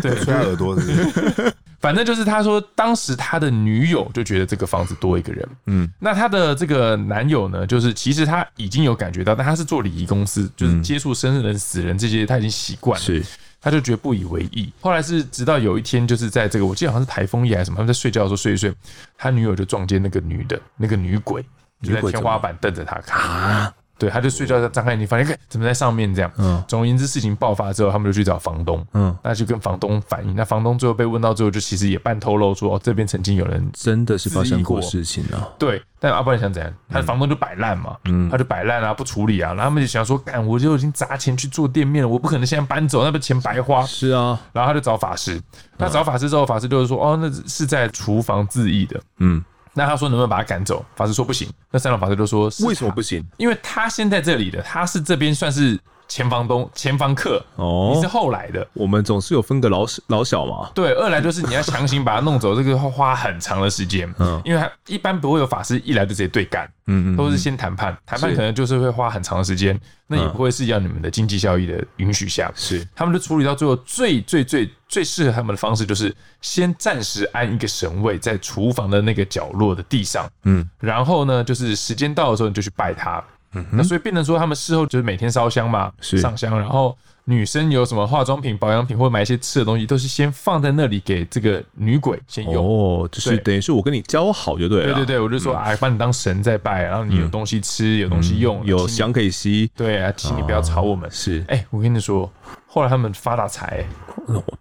[0.01, 1.53] 对， 吹耳朵是。
[1.87, 13.23] 反正就是他说，当时他的女友就觉得这个房子多一个人，嗯，那他的这个男友呢，就是其实他已经有感觉到，但他是做礼仪公司，就是接触生人、死人这些，他已经习惯了，是，
[13.61, 14.69] 他就觉得不以为意。
[14.81, 18.73] 后来是直到有一天，就是在这个我记得好像是台风夜还是什么，他们在睡觉的时候睡一睡，
[19.17, 21.41] 他女友就撞见那个女的，那个女鬼
[21.81, 23.73] 就在天花板瞪着他看。
[23.97, 26.31] 对，他就睡觉，张开眼睛，发现看怎么在上面这样。
[26.37, 28.85] 嗯，总而言之，事情爆发之后，他们就去找房东。
[28.93, 30.35] 嗯，那就跟房东反映。
[30.35, 35.49] 那房东最后被问到最后，就其实也半透露说，哦，这边曾经有人真的是发生过事情啊。
[35.57, 36.71] 对，但阿不然想怎样？
[36.89, 37.97] 他的房东就摆烂嘛。
[38.05, 39.49] 嗯，他就摆烂啊，不处理啊。
[39.49, 43.81] 然后他们就想说，干，我就已经砸钱去做店面了，我不可能现在搬走，那不钱白花。
[43.83, 44.39] 是啊。
[44.53, 45.41] 然后他就找法师。
[45.77, 49.01] 那找法师之后，法师就是说，哦，那是在厨房自缢的。
[49.17, 49.43] 嗯。
[49.77, 50.83] 那他说能不能把他赶走？
[50.95, 51.47] 法师说不行。
[51.69, 53.23] 那三楼法师就说为什么不行？
[53.37, 58.65] 因为他先在这里的，他是这边算是前房东、前房客哦，你是后来的。
[58.73, 60.69] 我们总是有分个老老小嘛。
[60.73, 64.11] 对，二来就是你要强行把他弄走，这个会花很长的时间。
[64.19, 66.65] 嗯，因为他一般不会有法师一来就直接对干。
[66.89, 69.77] 嗯嗯，都是先谈判，谈判可能就是会花很长的时间，
[70.07, 72.49] 那也不会是要你们的经济效益的允许下。
[72.55, 80.25] 是，他们就处理到最后最最最最适合他们的方式，就是先暂时安一个神位在厨房的那个角落的地上。
[80.43, 83.21] 嗯，然后呢，就是时间到的时候你就去拜他。
[83.53, 86.97] 嗯，那所以变成说他们事后就是每天烧香嘛，上香，然后。
[87.29, 92.65] 女生有什么化妆品、保养品，或者买一些吃的东西，都是先放在那里给这个女鬼先用。
[92.65, 94.93] 哦，就是等于是我跟你交好就对了。
[94.93, 99.69] 对对对，我就说哎，把你当神在拜，然后你有东西吃，有东西用，有香可以吸。
[99.75, 101.11] 对啊，请你不要吵我们。
[101.11, 102.31] 是，哎，我跟你说，
[102.65, 103.85] 后来他们发大财，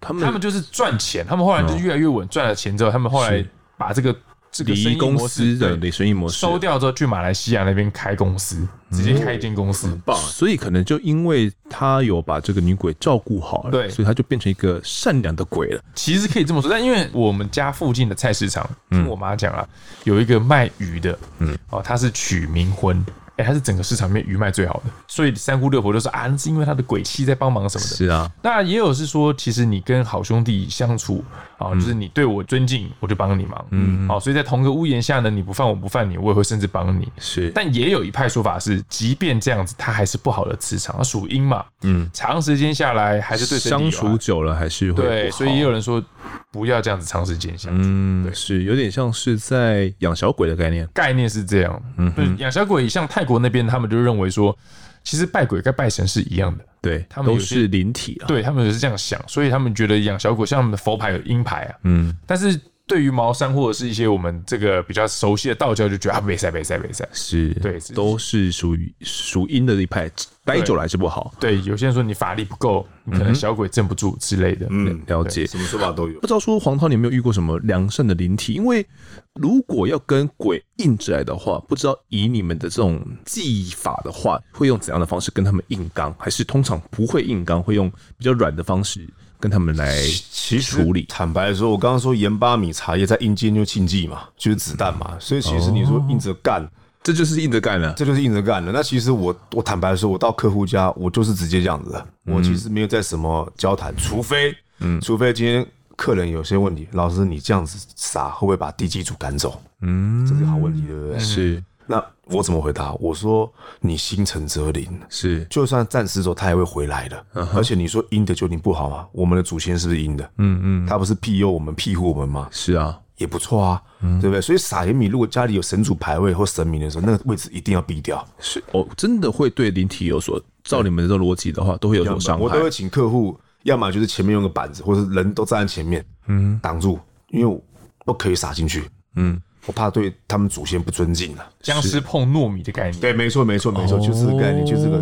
[0.01, 3.45] 他们他们就是赚钱，他们后来就越来越稳，赚了钱之后，他们后来
[3.78, 4.12] 把这个。
[4.57, 10.17] 这个生意公司的生意模式收掉之后，去马来西亚那边开公司，直接开一间公司，很棒。
[10.17, 15.83] 所以可能就因为他有把这个女鬼照顾好了，对，所以他就变成一个善良的鬼了。
[15.95, 19.67] 其实可以这么说，但因为我们家附近的菜市场，听我妈讲啊，
[20.05, 23.05] 有一个卖鱼的，嗯，哦，他是取冥婚，
[23.37, 27.97] 哎，他是整个市场里面鱼卖最好的，所以三姑六婆就说啊，那是因为他的鬼气在帮忙什么的。
[27.97, 31.25] 是啊，那也有是说，其实你跟好兄弟相处。
[31.59, 33.67] 啊，就是你对我尊敬，我就帮你忙。
[33.71, 37.11] 嗯，好，所以在同个屋檐下呢，你不犯我不犯你，我也会甚至帮你。
[37.19, 41.65] 是，但也有一派说法是，即便这样子，它还是不好的磁场，它属阴嘛。
[41.83, 46.03] 嗯，长时间下来还是对相处久了还是会对，所以也有人说
[46.51, 47.83] 不要这样子长时间相处。
[47.83, 51.83] 嗯，对，是有点像是在养小鬼的概念，概念是这样。
[51.97, 54.57] 嗯，养小鬼像泰国那边，他们就认为说，
[55.03, 56.65] 其实拜鬼跟拜神是一样的。
[56.87, 58.26] 对，他们都是灵体啊。
[58.26, 61.74] 对，他们也是这样想，所以他们觉得养小鬼像我们的佛牌有阴牌啊。
[61.82, 70.11] 嗯，但是对于茅山或者是一些我们这个比较熟悉的道教，就觉得啊，没赛没赛没赛，是对，都是属于属阴的一派。
[70.47, 71.35] 待久了还是不好。
[71.41, 74.67] 对，有些人说你法力不够，你可能小鬼镇不住之类的。
[74.71, 76.21] 嗯，了解，什么说法都有。
[76.21, 78.53] 不知道说黄涛，你有没有遇过什么良善的灵体？
[78.55, 78.87] 因为
[79.35, 86.15] 如果要跟鬼硬起来的话，不知道以你们的这种技法的话，会用怎样的方式跟他们硬刚？
[86.17, 89.05] 还是通常不会硬刚，会用比较软的方式
[89.41, 91.05] 跟他们来其实处理？
[91.09, 96.65] 坦白说，我刚刚说盐巴米茶叶在阴间就禁忌嘛，就是子弹嘛，所以其实你说硬着干。
[97.07, 98.73] 这就是硬着干了，这就是硬着干了。
[98.73, 102.05] 那其实我我坦白说，我到客户家，我就是直接这样子的。
[102.25, 109.63] 我其实没有在什么交谈，除非，嗯，除非今天客人有些问题，老师你这样子撒会不会把地基主赶走？
[109.83, 111.19] 嗯，这是个好问题，对不对？
[111.21, 111.63] 是。
[111.87, 112.93] 那我怎么回答？
[112.95, 113.49] 我说
[113.79, 117.25] 你心诚则灵，是，就算暂时走，他也会回来的。
[117.55, 119.07] 而且你说阴的就你不好吗？
[119.13, 120.29] 我们的祖先是不是阴的？
[120.39, 122.49] 嗯嗯，他不是庇佑我们、庇护我们吗？
[122.51, 122.99] 是啊。
[123.17, 124.41] 也不错啊，嗯、对不对？
[124.41, 128.27] 所以撒盐米，如果家里有神主牌位或神明的时候，那个位置一定要避掉。
[128.39, 132.43] 是哦，真的会对灵体有所，照你们的这个逻辑的话，都会有所伤害。
[132.45, 136.99] 我都会请客户，要么就是前面用个板子，或者人都站在前面，嗯，挡住，
[137.31, 137.62] 因为
[138.05, 139.41] 不可以撒进去，嗯。
[139.67, 141.45] 我怕对他们祖先不尊敬了。
[141.61, 144.97] 僵尸碰糯米的概念，对，没错，没错，没错，就是这个概念，就这个。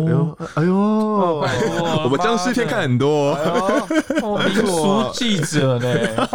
[0.55, 3.37] 哎呦，哎呦，我们僵尸片看很多。
[4.43, 5.87] 民俗记者呢？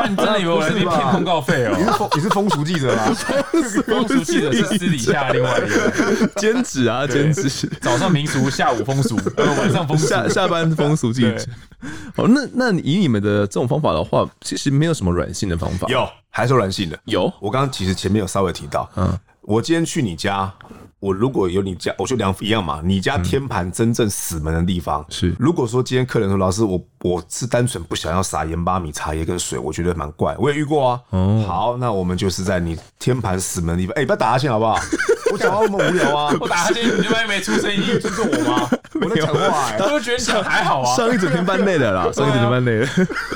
[0.09, 1.75] 你真的以为我来这边骗通告费哦？
[1.77, 3.05] 你是风，你是风俗记者吗？
[3.87, 7.69] 风俗记者是私底下另外一个 兼职啊，兼职。
[7.81, 11.37] 早上民俗，下午风俗，晚上风俗，下下班风俗记者。
[12.15, 15.89] 好，那那以你们的这种方法的话，其实没有什么软性的方法。
[15.89, 16.09] 有。
[16.31, 16.99] 还是软性的。
[17.05, 20.53] 有，我刚刚其实前面有稍微提到，嗯，我今天去你家，
[21.01, 22.81] 我如果有你家，我就两一样嘛。
[22.85, 31.01] 你家天盘真正死门的地方是，如果说今天客人说老师，我我是单纯不想要撒盐巴米茶叶跟水，我觉得蛮怪，我也遇过啊。
[31.11, 34.79] 哦，好，那我们就是在你天盘死门的地方，哎，不要打哈欠好不好？
[35.33, 38.69] 我讲话那么无聊啊， 我打哈欠，你那边没出声音，尊重我吗？
[39.01, 42.87] 我在讲话，哎，我就觉得讲还好啊，上一整天班累的啦，上一整天班累的。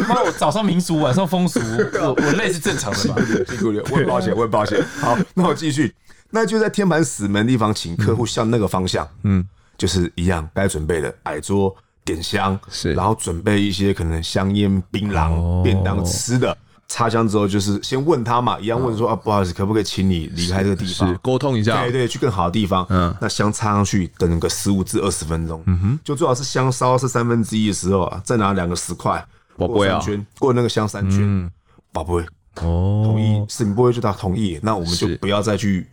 [0.07, 1.61] 妈，我早上民俗，晚上风俗，
[1.95, 3.17] 我我累是正常的吧？
[3.49, 4.85] 辛苦了，我很抱歉，我很抱歉。
[5.01, 5.95] 好，那我继续。
[6.35, 9.47] 那就在天盘死门的地方，请客户向那个方向，嗯，
[9.79, 11.73] 就是一样该准备的矮桌
[12.05, 16.57] 点香，是，然后准备一些可能香烟、槟榔、便当吃的。
[16.89, 22.85] 插香之后，就是先问他嘛，一样问说啊，不好意思，可不可以请你离开这个地方，沟通一下，对对，去更好的地方。
[22.91, 29.25] 嗯，那香插上去，等个十五至二十分钟，嗯哼，就最好是香烧是三分之一的时候啊，再拿两个十块，
[29.57, 29.99] 宝贝啊，
[30.39, 31.51] 过那个香三圈，
[31.91, 32.15] 宝贝，
[32.61, 35.87] 哦，同意，是你不会就他同意，那我们就不要再去。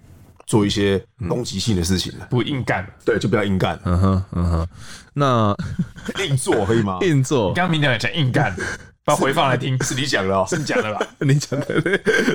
[0.52, 3.80] 做一些攻击性的事情了，不硬干，对，就不要硬干。
[3.86, 4.68] 嗯哼，嗯哼，
[5.14, 5.56] 那
[6.28, 6.98] 硬做可以吗？
[7.00, 8.54] 硬做，刚刚明讲讲硬干，
[9.06, 11.08] 把回放来听，是你讲的哦，是你讲的吧？
[11.24, 11.68] 你讲的，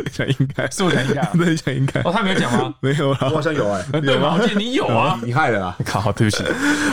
[0.03, 2.03] 你讲硬干，是我讲硬干，对，讲硬干。
[2.05, 2.75] 哦，他没有讲吗？
[2.81, 4.39] 没有啊，我好像有哎，对吗？
[4.41, 5.77] 我记得你有啊，你害了啊！
[5.85, 6.43] 靠，对不起。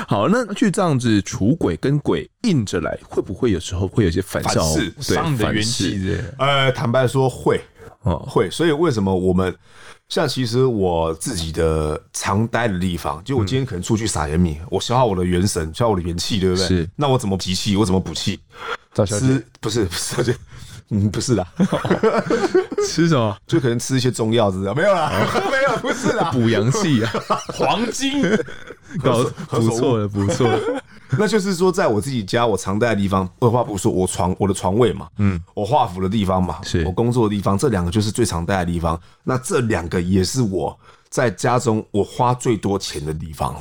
[0.10, 6.18] 好，那去这样子除鬼跟鬼硬着来，会不会有时候会有些反效果，伤你的元气？
[6.38, 7.62] 呃，坦白说会，
[8.02, 8.50] 哦，会。
[8.50, 9.56] 所以为什么我们？
[10.14, 16.68] 像其实我自己的常待的地方，就我今天可能出去撒盐米，我消耗我的元神，消耗我的元气，对不对？
[16.68, 16.88] 是。
[16.96, 17.76] 那我怎么集气？
[17.76, 18.40] 我怎么补气？
[19.08, 20.36] 吃不是不是，而
[20.90, 21.48] 嗯不是的，
[22.88, 23.36] 吃什么？
[23.48, 25.12] 就可能吃一些中药之类的，没有啦，
[25.50, 27.12] 没有，不是啦，补阳气啊，
[27.56, 28.22] 黄金，
[29.04, 30.60] 搞不错了，不错了。
[31.20, 39.00] 那就是说，在我自己家，我常待的地方，二话不说，我床我的床位嘛，嗯，我画符的地方嘛，是我工作的地方，这两个就是最常待的地方。
[39.24, 40.78] 那这两个也是我
[41.10, 43.56] 在家中我花最多钱的地方，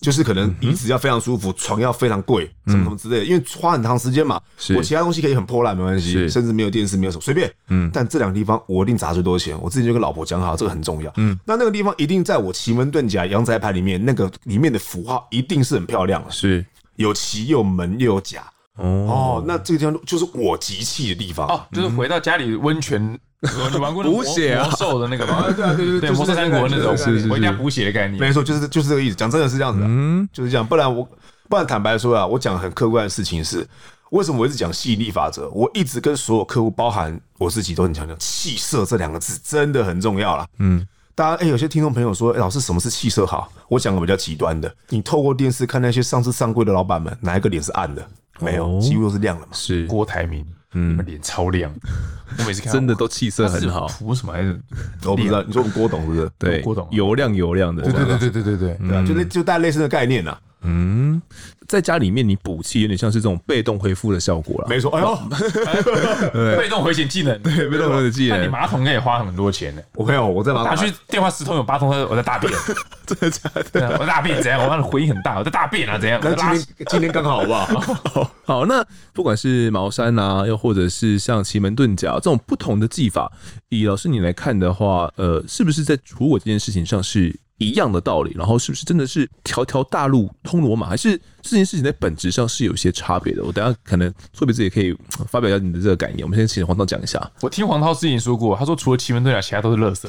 [0.00, 4.40] 就是可能椅子要非常舒服，床要非常贵，什么什么之类的，因为花很长时间嘛。
[4.76, 7.90] 我其他东西可以很破烂没关系，甚至没有电视，没有什么随便，嗯。
[7.92, 11.36] 但这两个地方我一定砸最多钱，我自己就跟老婆讲好，这个很重要，嗯。
[11.44, 16.64] 那那个地方一定在我奇门遁甲阳宅牌里面，那个里面的符号一定是很漂亮的，是。
[16.96, 18.42] 有奇又有门又有甲
[18.76, 23.18] 哦，那这个地方就是我集气的地方哦，就是回到家里温泉，
[23.72, 25.44] 你玩过补血魔兽的那个吗？
[25.54, 29.14] 对啊，对对对，魔兽三国那种，是是回家补血的概念，没错，就是就是这个意思。
[29.14, 30.66] 讲真的是这样子的，嗯，就是这样。
[30.66, 31.06] 不然我
[31.48, 33.66] 不然坦白说啊，我讲很客观的事情是，
[34.10, 35.50] 为什么我一直讲吸引力法则？
[35.50, 40.46] 我一直跟所有客户，包含我自己，都很强调气色这两个字真的很重要啦。
[40.58, 43.50] 嗯，大家哎、欸，有些听众朋友说，哎、欸，老师什么是气色好？
[43.68, 48.06] 我讲个比较极端的，你透过电视看那些上市上柜的老板们，哪一个脸是暗的？
[48.40, 49.52] 没有，几乎都是亮的嘛。
[49.52, 50.44] 是郭台铭。
[50.74, 51.70] 嗯，脸超亮，
[52.38, 53.86] 我每次看真的都气色很好。
[53.88, 54.58] 涂什么还是
[55.04, 56.30] 我不知道，你说我们郭董是不是？
[56.38, 57.82] 对，郭董油亮油亮的。
[57.82, 60.34] 对对对对对对对，对啊，就那就带类似的概念呐。
[60.62, 61.20] 嗯，
[61.68, 64.66] 在家里面你补气有点像是这种被动恢复的效果了。
[64.68, 68.38] 没错，哎呦， 被动回血技能，对，被动回血技能。
[68.38, 69.82] 那你马桶可以花很多钱呢。
[69.94, 72.52] 我没有，我在马桶拿去电话十通有八通，我在大便。
[73.06, 73.98] 真的假的？
[74.00, 74.60] 我大便怎样？
[74.62, 76.20] 我那回音很大，我在大便啊，怎样？
[76.22, 78.30] 那今天今天刚好好不好？
[78.44, 83.30] 好，那不管是茅山啊，又或者是像奇门遁甲这种不同的技法，
[83.68, 87.38] 以老师你来看的话，呃，是不是在除我这件事情上是？
[87.62, 93.42] 一样的道理，然后是不是真的是条条大路通罗马，还是这件事情在本质上是有些差别的？
[93.44, 94.96] 我等下可能错别字也可以
[95.28, 96.22] 发表一下你的这个感言。
[96.24, 97.18] 我们先请黄涛讲一下。
[97.40, 100.08] 我听黄涛之前说过，他说除了奇门遁甲，其他都是垃圾。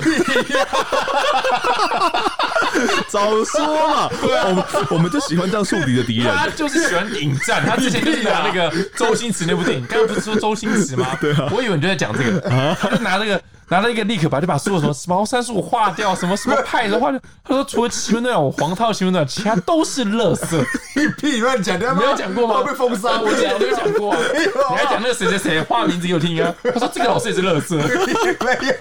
[3.07, 4.09] 早说嘛！
[4.21, 7.65] 对啊，我们我们就喜欢这样树敌的敌人，他就是喜欢引战。
[7.65, 11.07] 他之前就是拿那个周星驰那部电影，刚刚不是说周星驰吗？
[11.21, 12.39] 对啊，我以为你就在讲这个，
[12.79, 13.41] 他就拿那个。
[13.69, 17.11] 拿了一个立可白，就把所有什么三十五划掉，什么什么派的话，
[17.43, 20.63] 他说除了奇门遁甲，黄套奇门遁甲，其他都是垃圾。
[20.95, 22.61] 你屁乱讲，你没有讲过吗？
[22.61, 24.13] 被封杀，我讲没有讲过。
[24.35, 26.53] 你还讲那个谁谁谁，画名字给我听啊？
[26.61, 27.75] 他说这个老师也是垃圾。
[27.77, 28.75] 没有，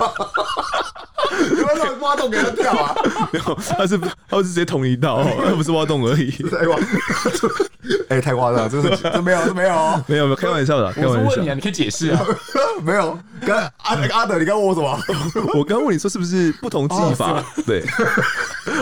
[1.55, 2.95] 你为什么挖洞给他跳啊？
[3.33, 3.99] 没有，他是
[4.29, 6.33] 他是直接捅一刀， 他不是挖洞而已。
[8.09, 11.20] 哎，太夸张了，这是这没有，这没有，没有，没有，开玩笑的，开玩笑。
[11.20, 12.25] 我问你啊，你可以解释啊。
[12.83, 15.51] 没有，跟阿阿德，你刚问我什么？
[15.55, 17.43] 我刚问你说是不是不同技法？
[17.66, 17.83] 对，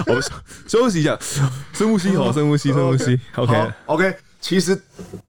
[0.06, 0.22] 我们
[0.66, 1.18] 休息一下，
[1.72, 3.18] 深呼吸，好，深呼吸，深呼吸。
[3.36, 4.80] OK，OK，其实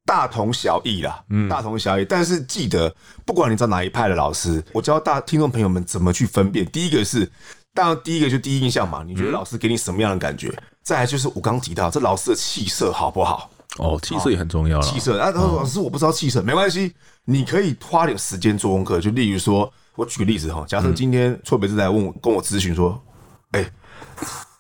[0.06, 2.06] 大同小异啦，嗯，大同小异。
[2.06, 2.94] 但是记得，
[3.26, 6.66] 不管你找哪一派的老师，我教大听众朋友们怎么去分辨。
[6.66, 7.30] 第一个是，
[7.74, 10.52] 当然第一个就第一印象嘛，你觉得老师给你什么样的感觉？
[10.84, 13.50] 再来就是我刚提到这老师的气色好不好？
[13.78, 14.84] 哦，气色也很重要了。
[14.86, 16.94] 气色啊，老师我不知道气色，没关系，
[17.26, 19.00] 你可以花点时间做功课。
[19.00, 19.72] 就例如说。
[19.94, 23.00] 我举个例子哈，假设今天错别字来问我，跟我咨询说，
[23.52, 23.64] 哎，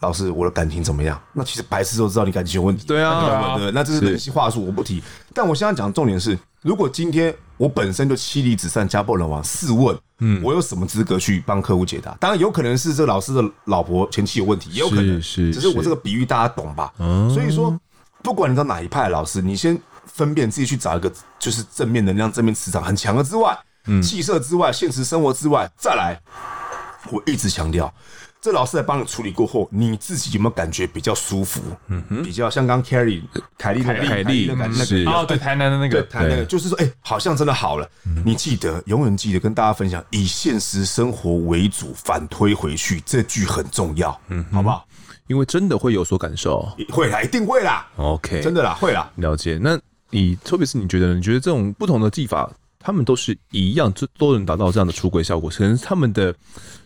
[0.02, 1.20] 老师，我的感情怎么样？
[1.32, 2.86] 那其实白痴都知道你感情有问题。
[2.86, 5.02] 对啊，对，那这是人性话术，我不提。
[5.34, 12.16] 但我现在讲的重点是，如果今天我本身就妻离子散、家破人亡，试问，嗯，我有什么资格去帮客户解答？
[12.20, 16.94] 当然有可能是这老师的老婆前妻有问题，也有可能是，只是我这个比喻大家懂吧？
[17.34, 17.76] 所以说，
[18.22, 23.58] 不管你到哪一派的老师，你先分辨自己去找一个就是正面能量、正面磁场很强的之外。
[24.04, 26.16] 气色之外，现实生活之外，再来，
[27.12, 27.92] 我一直强调，
[28.42, 31.62] 这老师来帮你处理过后，你自己有没有感觉比较舒服？
[31.90, 33.24] 嗯哼，比较像刚凯丽、
[33.56, 37.88] 凯丽那个那个哦，对，台南的那个，台南那个，就是说，哎，好像真的好了。
[38.26, 44.88] 你记得，永远记得跟大家分享，以现实生活为主，反推回去，这句很重要，嗯，好不好？
[45.28, 47.88] 因为真的会有所感受，会啦，一定会啦。
[47.98, 49.08] OK，真的啦，会啦。
[49.18, 49.60] 了解。
[49.62, 49.80] 那
[50.10, 52.52] 你特别是你觉得，你觉得这种不同的技法？
[52.82, 55.50] 他们都是一样，就都能达到这样的出轨效果。
[55.50, 56.34] 可能他们的有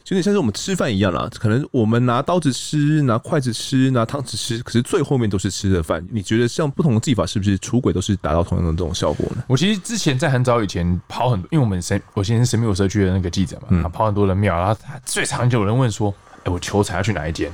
[0.10, 1.30] 点像是我们吃饭一样啦。
[1.40, 6.06] 可能我们拿刀子吃，拿筷子吃，拿汤匙吃，可是最后面都是吃的饭。
[6.12, 9.44] 你觉得像不同的技法，是不是出轨都是达到同样的这种效果呢？
[9.48, 16.14] 我其实之前在很早以前跑很多，因为我们神，我现在是神秘有社区的那个记者嘛，他跑很多的庙，然后他最常就有人问说
[16.46, 17.52] ：“哎，我求财要去哪一间？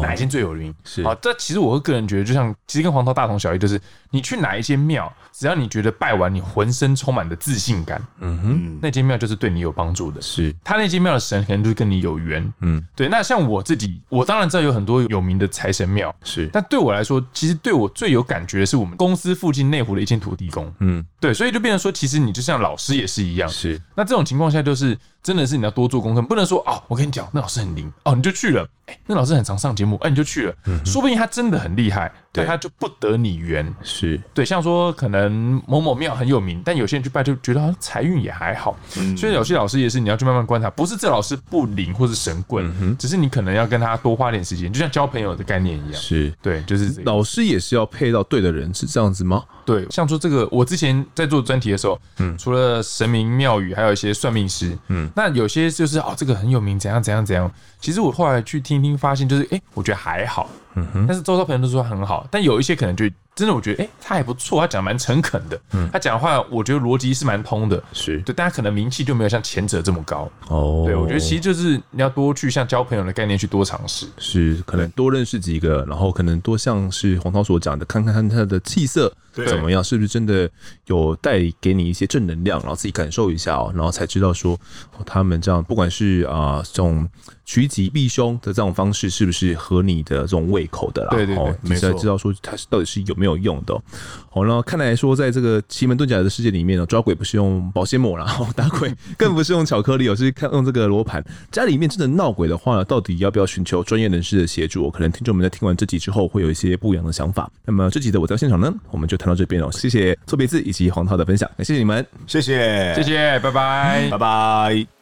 [0.00, 3.80] 哪一间最有名？”是啊，这其实我个人觉得，就像其实跟黄涛大同小异，就是
[4.10, 5.12] 你去哪一间庙。
[5.38, 10.22] 只要你觉得拜完你浑身充满的自信感，嗯哼，那间庙就是对你有帮助的。
[10.22, 13.06] 是，他那间庙的神可能就是跟你有缘，嗯，对。
[13.08, 16.48] 那像我自己，我当然知道有很多有名的财神庙，是。
[16.50, 21.34] 但对我来说，其实对我最有感觉的是我们公司附近内湖的一间土地公，嗯，对。
[21.34, 23.78] 所以就变成说，其实你就像老师也是一样，是。
[23.94, 28.64] 那这种情况下，就是真的是你要多做功课，不能说哦，我跟你讲，那老师很灵哦，你就去了。
[28.86, 30.54] 哎，那老师很常上节目，哎，你就去了，
[30.84, 34.20] 说不定他真的很厉害，但他就不得你缘，是。
[34.34, 34.44] 对。
[34.44, 38.76] 像说可能某某庙很有名，但有些人去拜就觉得好像财运也还好，
[39.16, 46.32] 所以有些老师也是你要去慢慢观察，不是这老师不灵或是神棍，只是你可能要跟他多花点时间，就像交朋友的概念一样，是。
[46.40, 49.42] 对，就是老师也是要配到对的人，是这样子吗？
[49.64, 57.50] 对，像说这个，我之前在做专题的时候，嗯，除了神明庙宇，还有一些算命师，嗯，那有些就是哦，这个很有名，怎样怎样怎样。
[57.80, 61.04] 其实我后来去听听，发现就是，哎，我觉得还好，嗯哼。
[61.08, 63.04] 但是周遭朋友都说很好，但有一些可能就
[63.36, 68.18] 真的我觉得，哎、欸，他还不错，他讲蛮诚恳的，嗯，他讲的话，我觉得逻辑是蛮通的，是。
[68.22, 79.12] 对，大家可能名气就没有像前者这么高，哦，对，我觉得其实就是你要多去像交朋友的概念去多尝试，是可能多认识几个，然后可能多像是黄涛所讲的，看看他的气色
[79.46, 80.50] 怎么样，是不是真的
[80.86, 84.58] 有带给你一些正能量，然后自己感受一下哦，然后才知道说
[85.04, 87.06] 他们这样不管是啊、呃、这种。
[87.48, 91.10] 趋吉避凶的这种方式是不是合你的这种胃口的啦？
[91.12, 93.82] 对对对，哦、你才知道说他是到底是有没有用的、喔。
[94.28, 101.24] 好，那看来说在这个奇门遁甲的世界里面呢，抓鬼不是用保鲜膜然后， 打鬼 更不是用巧克力，而是看用这个罗盘。
[101.50, 104.90] 家里面真的闹鬼的话呢，到底要不要寻求专业人士的协助？
[104.90, 107.50] 可能听众们在听完这集之后会有一些不一样的想法。
[107.64, 109.72] 那么这集的我在现场呢，我们就谈到这边了。
[109.72, 114.95] 谢谢错别字以及黄涛的分享，感谢你们，谢谢，谢谢，拜拜，拜拜。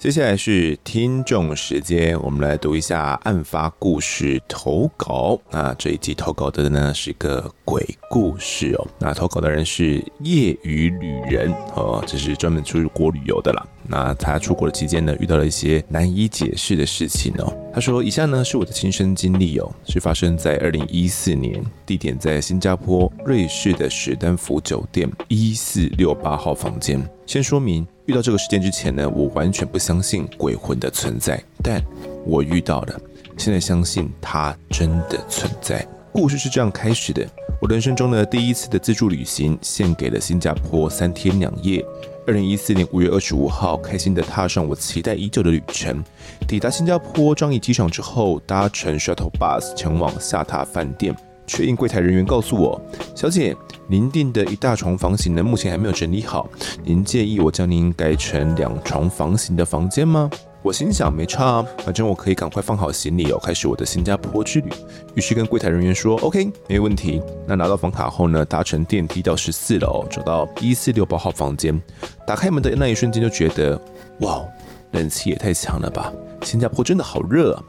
[0.00, 5.38] 接下来是听众时间，我们来读一下案发故事投稿。
[5.50, 8.84] 那这一集投稿的呢是个鬼故事哦。
[8.98, 13.64] 那投稿的人是业余旅人哦，这是专门出国旅游的啦。
[13.86, 17.56] 那他出国的期间呢，遇到了一些难以解释的事情哦。
[17.72, 27.00] 他说：“以下呢是我的亲身经历哦，是发生在二零一四年，地点在新加坡瑞士的史丹福酒店一四六八号房间。
[27.24, 31.80] 先说明。”遇到这个事件之前呢，我完全不相信鬼魂的存在，但
[32.26, 33.00] 我遇到了，
[33.36, 35.86] 现在相信它真的存在。
[36.12, 37.24] 故事是这样开始的：
[37.60, 41.84] 我人生中的第一次的自助旅行，献给了新加坡三天两夜。
[42.26, 46.02] 二零一四年五月二十五号，开心地踏上我期待已久的旅程。
[46.48, 51.14] 抵达新加坡樟宜机场之后，搭乘 shuttle bus 前往下榻饭店。
[51.46, 52.80] 确认柜台人员告诉我
[53.14, 53.54] ：“小姐，
[53.86, 56.48] 您订的一大床房型呢，目前还没有整理好。
[56.82, 60.30] 您介意我将您改成两床房型的房间吗？”
[60.62, 64.70] 我心想没差啊，反正我可以赶快放好行李哦，开始我的新加坡之旅。
[65.14, 71.80] 于是跟柜台人员说：“OK，没问题。”那拿到房卡后呢，搭乘电梯到十四楼，走到一四六八号房间。
[72.26, 73.80] 打开门的那一瞬间就觉得，
[74.20, 74.44] 哇，
[74.92, 76.12] 冷气也太强了吧！
[76.42, 77.64] 新加坡真的好热啊。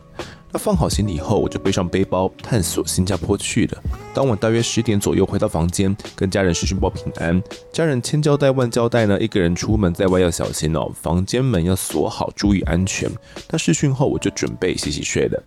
[0.54, 3.82] 那放好行李后，我就背上背包探索新加坡去了。
[4.14, 7.41] 当晚大约十点左右回到房间，跟家人视讯报平安。
[7.72, 13.10] 家人千交代万交代呢，一个人出门在外要小心哦，房间门要锁好，注意安全。
[13.49, 15.43] 那视讯后，我就准备洗洗睡了。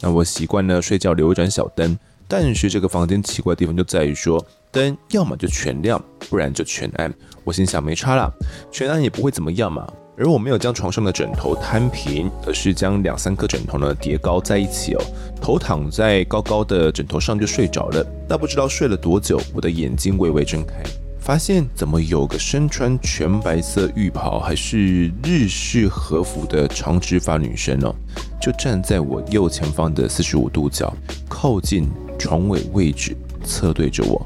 [0.00, 1.96] 那我习惯呢，睡觉留一盏小灯，
[2.26, 7.14] 但是这个房间奇怪的地方就在于说，灯要么就全亮，不然就全暗。
[7.44, 8.28] 我心想没差啦，
[8.72, 9.86] 全暗也不会怎么样嘛。
[10.18, 15.00] 而我没有将床上的枕头摊平，而是将两三颗枕头呢叠高在一起哦，
[15.40, 18.04] 头躺在高高的枕头上就睡着了。
[18.28, 20.82] 那不知道睡了多久，我的眼睛微微睁开，
[21.20, 27.94] 发现怎么有个身穿全白色浴袍还是日式和服的长直发女生哦，
[28.42, 30.92] 就站在我右前方的四十五度角，
[31.28, 31.88] 靠近
[32.18, 34.20] 床尾位置，侧对着我，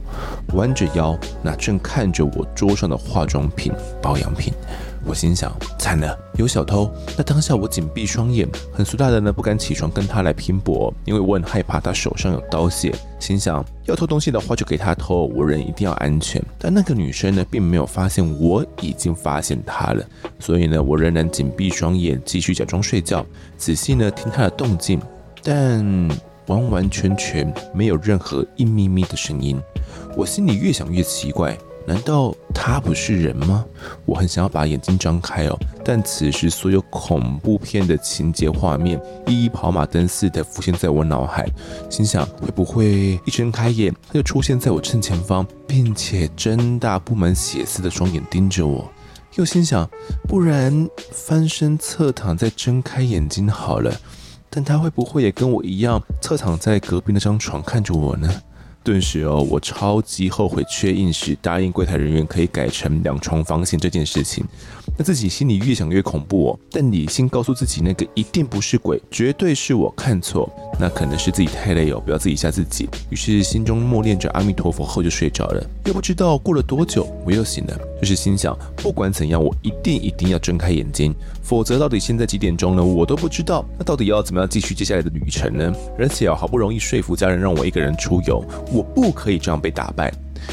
[0.55, 3.70] 弯着腰，那正看着我桌上的化妆品、
[4.01, 4.55] 保养品。
[5.05, 6.90] 我心想，惨了，有小偷。
[7.16, 12.94] 那当下我紧闭双眼，很苏大的呢，不敢起床跟他来拼搏，因为我很害怕他手上有刀械。
[13.18, 16.42] 心想，要偷东西的话就给他偷，我人一定要安全。
[16.59, 20.05] 但那个女生呢，并没有发现我已经发现她了，
[20.38, 23.26] 所以呢，我仍然紧闭双眼，继续假装睡觉，
[23.57, 25.00] 仔细呢听她的动静，
[25.42, 26.09] 但
[26.46, 29.61] 完完全全没有任何一咪咪的声音。
[30.16, 31.57] 我心里越想越奇怪。
[31.87, 33.64] 难道他不是人吗？
[34.07, 41.47] 我很想要把眼睛张开哦，但此时所有恐怖片的情节画面一一跑马灯似的浮现在我脑海，
[41.91, 48.89] 心想会不会一睁开眼，他就出现在我正前方，并且睁大布满血丝的双眼盯着我？
[49.37, 49.89] 又心想，
[50.28, 53.93] 不然翻身侧躺再睁开眼睛好了，
[54.51, 58.30] 但他会不会也跟我一样侧躺在隔壁那张床看着我呢？
[58.85, 64.45] 顿时哦，我超级后悔缺印时答应柜台人员可以改成两床房型这件事情。
[64.99, 70.51] 那自己心里越想越恐怖哦，但理性告诉自己那个一定不是鬼，绝对是我看错。
[70.78, 72.89] 那可能是自己太累哦，不要自己吓自己。
[73.09, 75.64] 于是心中默念着阿弥陀佛后就睡着了。
[75.87, 82.82] 又不知道过了多久，我又醒了，就是心想不管怎样，我一定一定要睁开眼睛，否则到底现在几点钟呢？
[82.82, 83.64] 我都不知道。
[83.76, 85.72] 那到底要怎么样继续接下来的旅程呢？
[85.99, 88.45] 而且啊，好不容易说服家人让我一个人出游。
[88.72, 90.12] 我不可以这样被打败，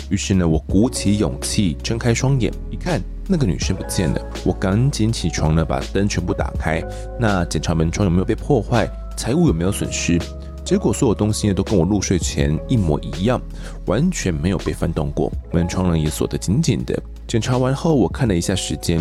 [0.09, 6.83] 于是呢，我鼓起勇气睁开双眼，一看那个女生不见了，我赶紧起床呢，把灯全部打开，
[7.19, 10.19] 那检查门窗有没有被破坏，财物有没有损失，
[10.65, 13.39] 结果所有东西呢都跟我入睡前一模一样，
[13.85, 16.99] 完全没有被翻动过，门窗呢也锁得紧紧的。
[17.27, 18.99] 检查完后，我看了一下时间，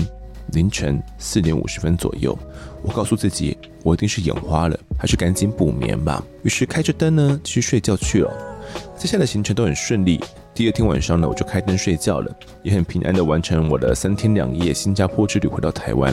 [0.53, 2.36] 凌晨四点五十分左右，
[2.82, 6.22] 我告诉自己，我一定是眼花了，还是赶紧补眠吧。
[6.42, 8.32] 于是开着灯呢，继续睡觉去了。
[8.96, 10.20] 接下来行程都很顺利。
[10.55, 16.12] 第二天晚上呢，我就开灯睡觉了，也很平安的完成我的三天两夜新加坡之旅，回到台湾。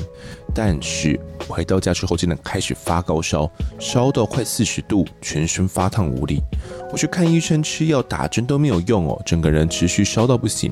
[0.53, 6.41] 但是我回到家之后，竟然开始发高烧，烧到快四十度，全身发烫无力。
[6.91, 10.71] 我去看医生，吃药打针都没有用哦，整个人持续烧到不行。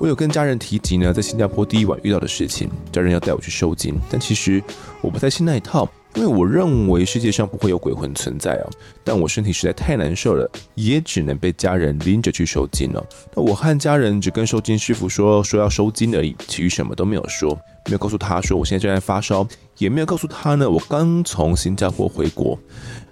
[0.00, 4.64] 我有跟家人提及呢，在新加坡第一晚遇到的事情，家人要带我去收金，但其实
[5.02, 5.86] 我不太信那一套。
[6.14, 8.66] 因为我认为世界上不会有鬼魂存在啊，
[9.04, 13.06] 但我身体实在太难受了，也只能被家人拎着去收金了。
[13.36, 19.46] 那我和家人只跟收金师傅说说要收金而已，其余什么都没有说，没有告诉他说我现在正在发烧，
[19.76, 22.58] 也没有告诉他呢我刚从新加坡回国。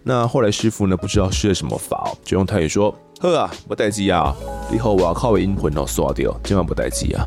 [0.03, 4.33] 那后来师傅呢不知道施了什么法哦，就用泰语说：“呵啊，不待机啊，
[4.73, 7.27] 以后我要靠阴魂哦刷掉，今晚不待机啊。”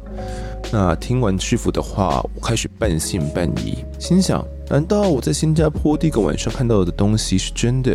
[0.72, 4.46] 那听完师傅的话，我开始半信半疑，心想。
[4.70, 7.94] 难道我在新加坡第一个晚上看到的东西是真的？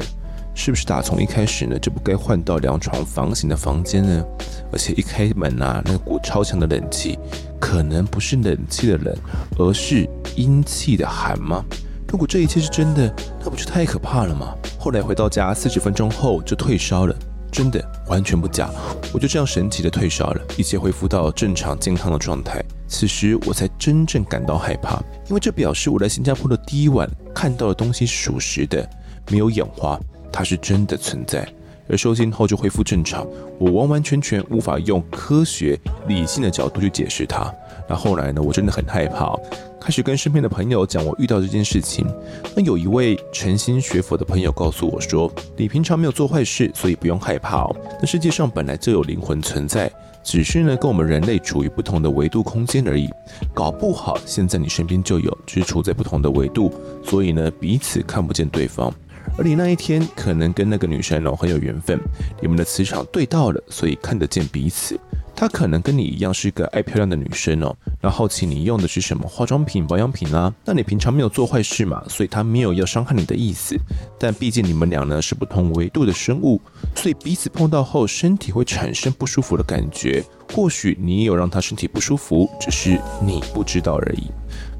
[0.54, 4.24] 是不是打从一开始呢就不该换到两床房型的房间呢？
[4.70, 7.18] 而且一开门啊，那股超强的冷气，
[7.58, 9.16] 可能不是冷气的冷，
[9.58, 11.64] 而是阴气的寒吗？
[12.08, 13.10] 如果这一切是真的，
[13.42, 14.54] 那不就太可怕了吗？
[14.78, 17.16] 后来回到家，四十分钟后就退烧了。
[17.56, 18.68] 真的完全不假，
[19.14, 22.62] 我就这样神奇的退烧了，一切恢复到正常健康的状态。
[22.86, 28.86] 此时我才真正感到害怕，因为这表示我在新加坡的第一晚看到的东西属实的，
[29.30, 29.98] 没有眼花，
[30.30, 31.48] 它是真的存在。
[31.88, 33.26] 而收惊后就恢复正常，
[33.58, 37.50] 我完完全全无法用科学理性的角度去解释它。
[37.88, 39.38] 那后来呢，我真的很害怕，
[39.80, 42.06] 开始跟身边的朋友讲我遇到这件事情。
[42.54, 47.76] 那有一位诚心学佛的朋友告诉我说：“你平常没有做坏事，所以不用害怕哦。
[48.00, 49.90] 那世界上本来就有灵魂存在，
[50.24, 53.08] 只是呢跟我们人类处于不同的维度空间而已。
[53.54, 56.72] 搞不好现在你身边就有，只是处在不同的维度，
[57.04, 58.92] 所以呢彼此看不见对方。
[59.38, 62.00] 而你那一天可能跟那个女生哦很有缘分，
[62.40, 64.98] 你们的磁场对到了，所以看得见彼此。”
[65.36, 70.52] 她可能跟你一样是一个爱漂亮的女生哦，然后好奇你用的是什么化妆品、保养品啊？
[70.64, 73.76] 那你平常没有做坏事嘛，所以她没有要伤害你的意思。
[74.18, 76.58] 但毕竟你们俩呢是不同维度的生物，
[76.94, 80.24] 所以彼此碰到后身体会产生不舒服的感觉。
[80.54, 84.30] 或许你也有让她身体不舒服，只是你不知道而已。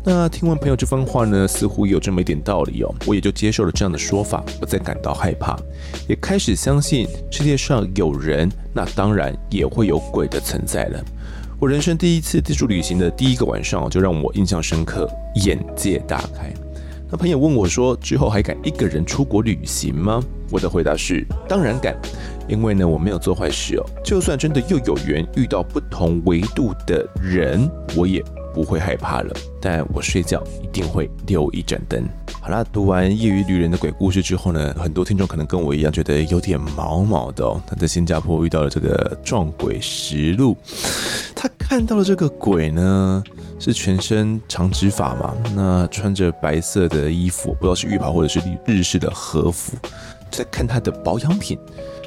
[0.09, 5.59] 那听完朋友这番话呢，似乎有这么一点道理哦，我也就接受了这样的说法，不再感到害怕，
[6.09, 11.05] 也开始相信世界上有人，那当然也会有鬼的存在了。
[11.59, 15.11] 我人生第一次自助旅行的第一个晚上，就让我印象深刻，
[15.45, 16.55] 眼界大开。
[17.11, 20.23] 那朋友问我说，之后还敢一个人出国旅行吗？
[20.53, 22.01] 我的回答是，当然敢，
[22.47, 28.25] 因为呢，我没有做坏事哦，就算真的又有缘遇到不同维度的人，我也。
[28.57, 32.03] 不会害怕了，但我睡觉一定会留一盏灯。
[32.41, 37.61] 好啦，读完业余旅人的鬼故事之后呢，很多听众可能跟我一样觉得有点毛毛的哦。
[37.67, 40.57] 他在新加坡遇到了这个撞鬼实录，
[41.35, 43.23] 他看到了这个鬼呢，
[43.59, 49.77] 是全身长直发嘛，那穿着白色的衣服，不知道是浴袍或者是日式的和服，
[50.31, 51.59] 在看他的保养品，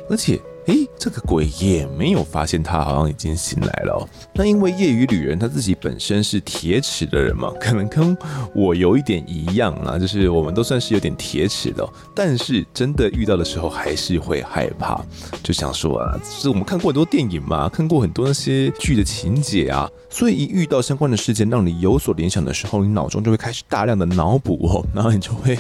[0.10, 0.42] 而且。
[0.70, 4.08] 诶，这个鬼也没有发现他好像已经醒来了。
[4.36, 8.16] 那因为业余旅人他自己本身是铁齿的人嘛， 可能跟
[8.54, 11.88] 我有一点一样啊，就是我们都算是有点铁齿的。
[12.14, 15.04] 但是真的遇到的时候还是会害怕，
[15.42, 25.58] 就想说啊，是我们看过很多电影嘛，看过很多那些剧的情节啊，所以一遇到相关的事件让你有所联想的时候，你脑中就会开始大量的脑补哦， 然后你就会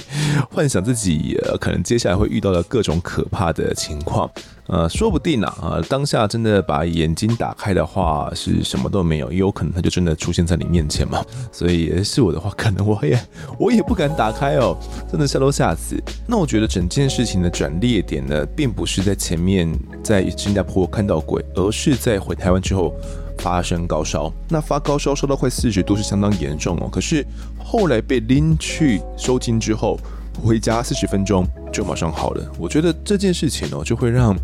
[0.51, 4.29] 幻想自己可能接下来会遇到的各种可怕的情况。
[4.69, 11.25] 呃，说不定啊，啊，当下真的把眼睛打开的话，是什么都没有，也有可能他就真的出现在你面前嘛。
[11.51, 13.19] 所以是我的话，可能我也
[13.57, 14.77] 我也不敢打开哦，
[15.11, 16.01] 真的吓都吓死。
[16.27, 19.67] 那我觉得整件事情的转捩点呢，并不是在前面
[20.03, 22.93] 在新加坡看到鬼，而是在回台湾之后
[23.39, 24.31] 发生高烧。
[24.47, 27.25] 那发高烧烧到快四十度是相当严重哦，可是
[27.57, 29.99] 后来被拎去收金之后。
[30.41, 34.35] 回家四十分钟就马上好了，我觉得这件事情哦，就会让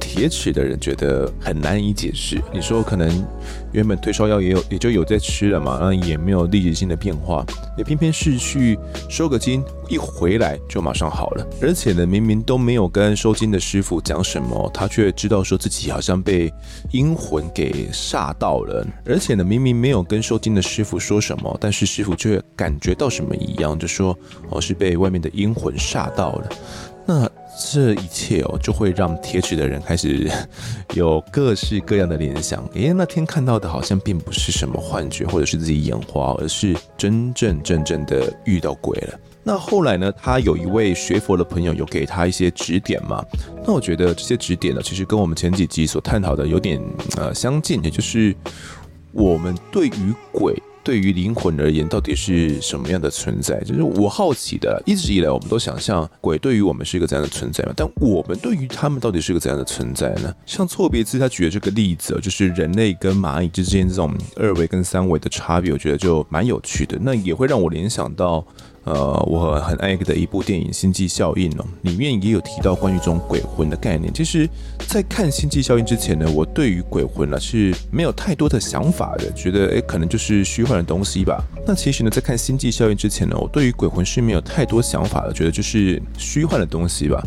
[0.00, 2.40] 铁齿的人觉得很难以解释。
[2.52, 3.08] 你说可能
[3.72, 7.44] 原本退烧药也有也就有在吃了嘛，那也没有立即性的变化，
[7.78, 11.46] 也偏偏是去收个惊，一回来就马上好了。
[11.62, 16.52] 而且呢，明明都没有跟收惊的师傅讲什么，他却知道说自己好像被
[16.90, 18.86] 阴魂给吓到了。
[19.04, 24.16] 而且呢，明明没有跟收惊的师傅说什么，但是师傅却感觉到什么一样，就说
[24.48, 25.30] 哦是被外面的。
[25.36, 26.48] 阴魂吓到了，
[27.08, 27.30] 那
[27.72, 30.28] 这一切哦，就会让铁齿的人开始
[30.94, 32.68] 有各式各样的联想。
[32.74, 39.18] 诶，那天看到的好像并不是什么幻觉，或者是自己眼花，而是真正真正的遇到鬼了。
[39.44, 43.24] 那后来呢，他有一位学佛的朋友有给他一些指点嘛？
[43.64, 46.82] 那我觉得这些指点呢，其实跟我们前几集所探讨的有点
[47.16, 48.34] 呃相近，也就是
[49.12, 50.60] 我们对于鬼。
[50.86, 53.58] 对于灵魂而言，到底是什么样的存在？
[53.64, 54.80] 就是我好奇的。
[54.86, 57.72] 一直以来，我们都想象鬼对于我们是一个怎样的存在嘛？
[57.74, 60.32] 但我们对于他们到底是个怎样的存在呢？
[60.46, 66.96] 像错别字他举的这个例子，就是人类跟蚂蚁之间这种二维跟三维的差别，我觉得就蛮有趣的。
[67.00, 68.46] 那也会让我联想到。
[68.86, 74.14] 呃，我很爱的一部电影《星际效应》哦，里面也有提到关于这种鬼魂的概念。
[74.14, 74.48] 其实，
[74.86, 81.44] 在看《星际效应》之前呢，我对于鬼魂呢是没有太多的想法的，觉得诶可能就是虚幻的东西吧。
[81.66, 87.20] 那其实呢，在看《星际效应》之前呢，我对于鬼魂是没有太多想法的，觉得就是虚幻的东西吧。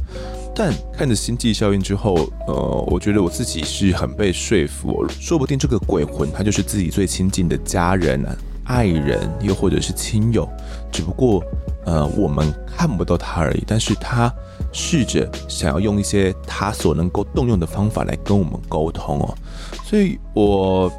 [0.56, 2.16] 但看着《星际效应》之后，
[2.48, 2.56] 呃，
[2.88, 8.34] 我觉得我自己是很被说服，说不定这个鬼魂他就是自己最亲近的家人啊。
[8.70, 10.48] 爱人，又或者是亲友，
[10.92, 11.44] 只不过，
[11.86, 13.64] 呃，我们看不到他而已。
[13.66, 14.32] 但是他
[14.72, 19.36] 试着想要用一些他所能够动用的方法来跟我们沟通哦。
[19.84, 20.92] 所以我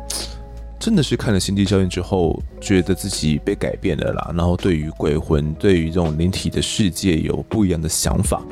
[0.80, 4.32] 真的是看了《星际效应》之后，觉得自己被改变了啦。
[4.34, 8.42] 然后对于鬼魂，对于这种灵体的世界有不一样的想法。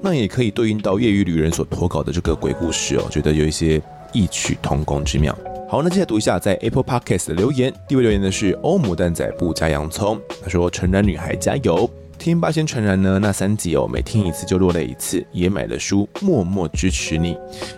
[0.00, 3.82] 那也可以对应到业余旅人所投稿的这个鬼故事哦，觉得有一些
[4.12, 5.36] 异曲同工之妙。
[5.70, 7.70] 好，那接下来读一下在 Apple Podcast 的留言。
[7.86, 11.88] 第一位留言的是欧姆蛋仔不加洋葱，他说：“诚然女孩加油，
[12.18, 17.36] 听八仙传染呢那三集哦，每听一次就落泪一次，也买了书，默默支持你，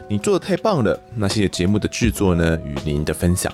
[0.09, 0.97] 你做的太棒了。
[1.17, 3.53] 那谢谢节目的制作呢与您的分享。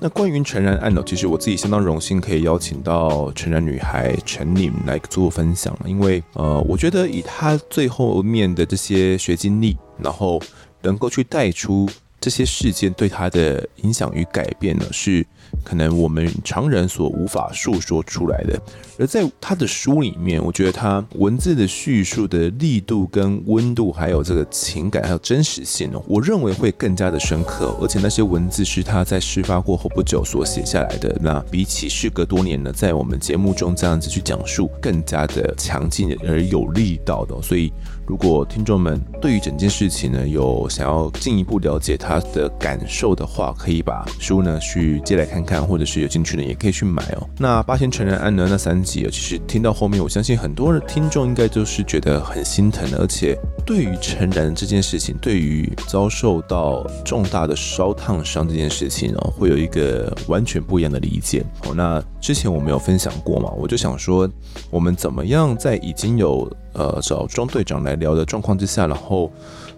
[0.00, 10.40] 那关于诚然案哦，其实我自己相当荣幸可以邀请到诚然女孩陈宁来做分享，因为呃，我觉得以她最后面的这些学经历，然后
[10.80, 11.86] 能够去带出。
[12.24, 15.26] 这些事件对他的影响与改变呢，是
[15.62, 18.58] 可能我们常人所无法述说出来的。
[18.98, 27.76] 而在他的书里面，我觉得他文字的叙述的力度跟温度，还有这个情感，还有真实性哦，我认为会更加的深刻。
[27.78, 37.38] 而且那些文字是他在事发过后不久所写下来的，那比起事隔多年呢，在我们节目中这样子去讲述，更加的强劲而有力道的。
[37.42, 37.70] 所以。
[38.06, 47.28] 如果听众们对于整件事情呢，有想要进一步了解他的感受的话，可以把书呢去借来看看，或者是有兴趣的也可以去买哦。
[47.38, 61.74] 那八仙传染案呢，那三集其实听到后面，我相信很多的听众应该都是觉得很心疼的，而且对于成人这件事情，对于遭受到重大的烧烫伤这件事情哦，会有一个完全不一样的理解哦。
[61.74, 64.28] 那之前我们有分享过嘛，我就想说，
[64.70, 66.50] 我们怎么样在已经有。
[66.74, 69.32] 呃，找庄队长来聊的状况之下，然后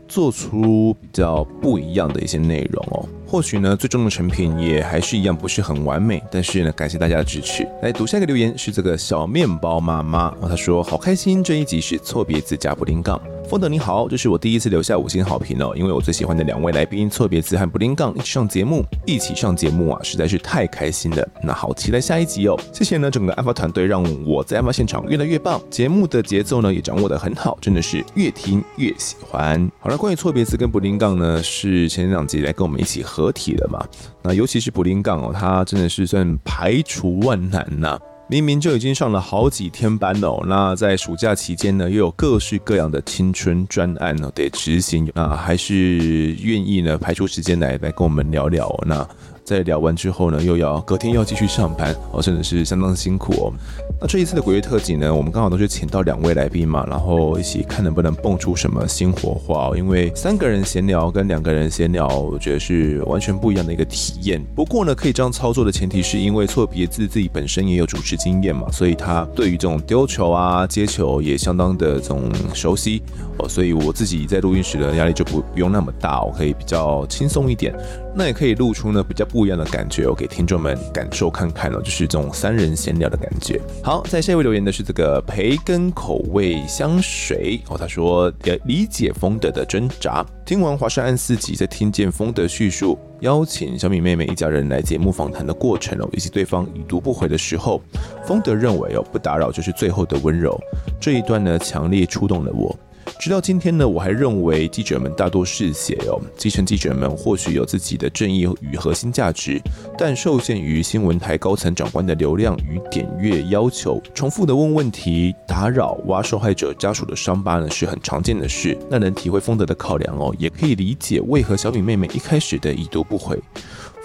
[0.08, 3.08] 做出比较不一样的一些内容哦。
[3.28, 7.66] 或许呢，最终的成品也还是一样不是很完美，但是呢，感谢大家的支持。
[7.82, 13.20] 来读下一个留言是这个小面包妈妈，她说好开心，这一集是错别字加布林杠。
[13.48, 21.28] 丰德你好，这是我第一次留下五星好评哦，因为我最喜欢的两位来宾错别字和布林杠一起上节目，一起上节目啊，实在是太开心了。
[21.42, 29.70] 那好期待下一集哦，谢谢呢，整个案发团队让我在案发现场越来越棒，节目的节奏呢也掌握得很好，真的是越听越喜欢。
[29.78, 33.82] 好了，关于错别字跟布林杠呢，是前两集来跟我们一起合合体的嘛，
[34.22, 37.98] 那尤其是布林杠哦，他真的是算排除万难呐、
[38.28, 48.84] 明明就已经上了好几天班了哦，那在暑假期间呢，又有各式各样的青春专案呢得执行，那还是愿意呢排出时间来来跟我们聊聊哦。
[48.86, 49.08] 那
[49.46, 53.52] 在聊完之后呢，又要隔天又要继续上班哦，真的是相当辛苦哦。
[54.00, 59.76] 那这一次的鬼月特辑呢，我们刚好都是请到两位来宾嘛，然后一起看能不能蹦出什么新火花哦。
[59.76, 64.44] 因为三个人闲聊跟两个人闲聊，我觉得是完全不一样的一个体验。
[64.52, 73.00] 不过呢，可以这样操作的前提是因为错别字自己本身也有主持经验嘛，所以他对于这种丢球啊、接球也相当的这种熟悉
[73.38, 77.72] 哦，所以我自己在录音室的压力就不不用那么大，我可以比较轻松一点。
[78.18, 83.60] 那也可以露出呢比较不一样的感觉，我给听众们感受看看哦，就是这种三人闲聊的感觉。
[83.84, 88.32] 好，在下一位留言的是这个培根口味香水哦，他说
[88.64, 90.24] 理解丰德的挣扎。
[90.46, 97.82] 听完华山案四集，在听见丰德叙述邀请小米妹妹一家人来节目访谈的过程哦，以及对方已读不回的时候，
[98.24, 100.58] 丰德认为哦不打扰就是最后的温柔。
[100.98, 102.74] 这一段呢强烈触动了我。
[103.18, 106.20] 直到今天呢，我还认为记者们大多嗜血哦。
[106.36, 109.60] 基层记者们或许有自己的正义与核心价值，
[109.98, 118.78] 但受限于新闻台高层长官的流量与点阅要求，重复的问问题、打扰、挖受害者家属的伤疤呢，是很常见的事。
[118.90, 123.36] 那能体会丰德的考量哦，也可以理解为何小米妹妹一开始的已读不回。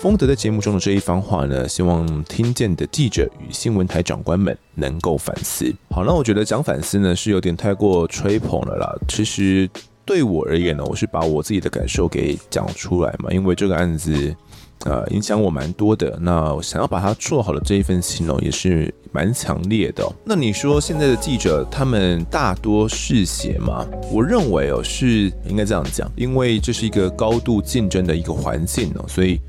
[0.01, 5.71] 丰德在节目中的这一番话呢，希望听见的记者与新闻台长官们能够反思。
[5.91, 8.91] 好，那我觉得讲反思呢是有点太过吹捧了啦。
[9.07, 9.69] 其实
[10.03, 14.35] 对我而言呢，我是把我自己的感受给讲出来嘛，因为这个案子。
[14.85, 16.17] 呃，影响我蛮多的。
[16.21, 20.03] 那我想要把它做好的这一份心哦，也是蛮强烈的。
[20.25, 23.85] 那你说现在的记者他们大多嗜血吗？
[24.11, 29.39] 我认为哦，是应该这样讲，因为这是一个高度竞争的一个环境哦，所以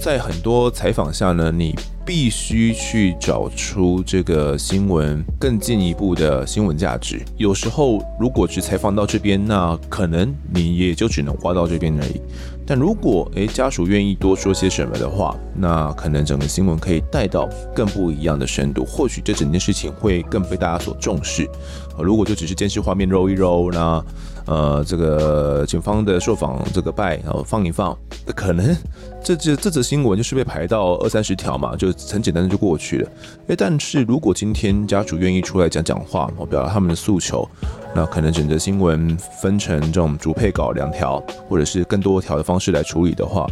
[0.00, 1.74] 在很多采访下呢，你
[2.06, 7.20] 必须去找出这个新闻更进一步的新闻价值。
[7.36, 12.20] 有时候如果只采访到这边，那可能你也就只能挖到这边而已。
[12.68, 21.48] 但如果诶家属愿意多说些什么的话，那可能整个新闻可以带到更不一样的深度，或许这整件事情会更被大家所重视。
[21.98, 24.04] 如果就只是监视画面揉一揉，那
[24.48, 27.96] 呃这个警方的受访这个拜然后放一放，
[28.34, 28.74] 可能
[29.22, 33.10] 这这这则新闻就是被排到二三十条嘛，就很简单的就过去了。
[33.48, 37.46] 诶，但是如果今天家属愿意出来讲讲话，我表达他们的诉求。
[37.94, 43.46] 那可能整个新闻分成这种主配稿两条，或者是更多条的方式来处理的话，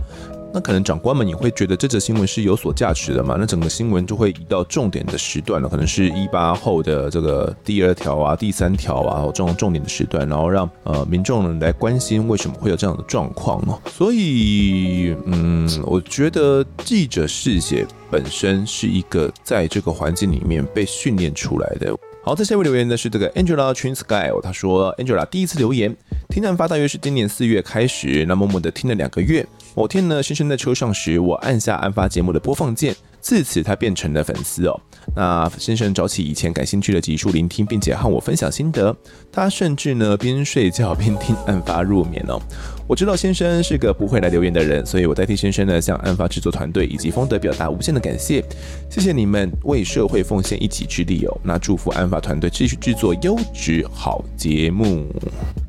[0.52, 3.36] 那可能长官们也会觉得这则新闻是有所价值的嘛？
[3.38, 13.78] 那整个新闻就会移到重点的时段了，可能是一八后的这个第二条啊、第三条啊这种重点的时段，然后让呃民众来关心为什么会有这样的状况哦。
[13.90, 21.94] 所以，嗯，我觉得记者嗜血本身是一个在这个环境里面被训练出来的。
[22.24, 25.94] 好，在下位留言的是这个 Angela Twin Sky，他说 Angela 第一次留言，
[26.28, 29.46] 听案发大约是今年四月开始，那默默的听了两个月。
[29.76, 32.96] 某天呢，先生在车上时，我按下案发节目的播放键。
[33.20, 34.80] 自此，他变成了粉丝哦。
[35.14, 38.96] 那先生找起以前感兴趣的集数聆听，并且和我分享心得。
[39.30, 42.40] 他甚至呢边睡觉边听案发入眠哦。
[42.88, 48.44] 我知道先生是个不会来留言的人，所以我代替先生呢向案发制作团队以及丰德表达无限的感谢。
[48.88, 51.36] 谢谢你们为社会奉献一己之力哦。
[51.42, 55.04] 那祝福案发团队继续制作优质好节目。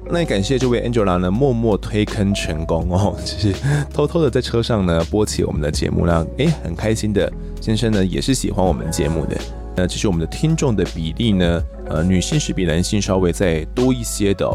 [0.10, 3.53] 那也感谢这位 Angela 呢默默推坑成功哦，就是
[3.91, 7.31] 偷偷的在车上呢播起我们的节目，那诶很开心的。
[7.60, 9.35] 先生呢也是喜欢我们节目的，
[9.76, 14.48] 那其实我们的听众的比例呢，呃，女性是比男性稍微再多一些的，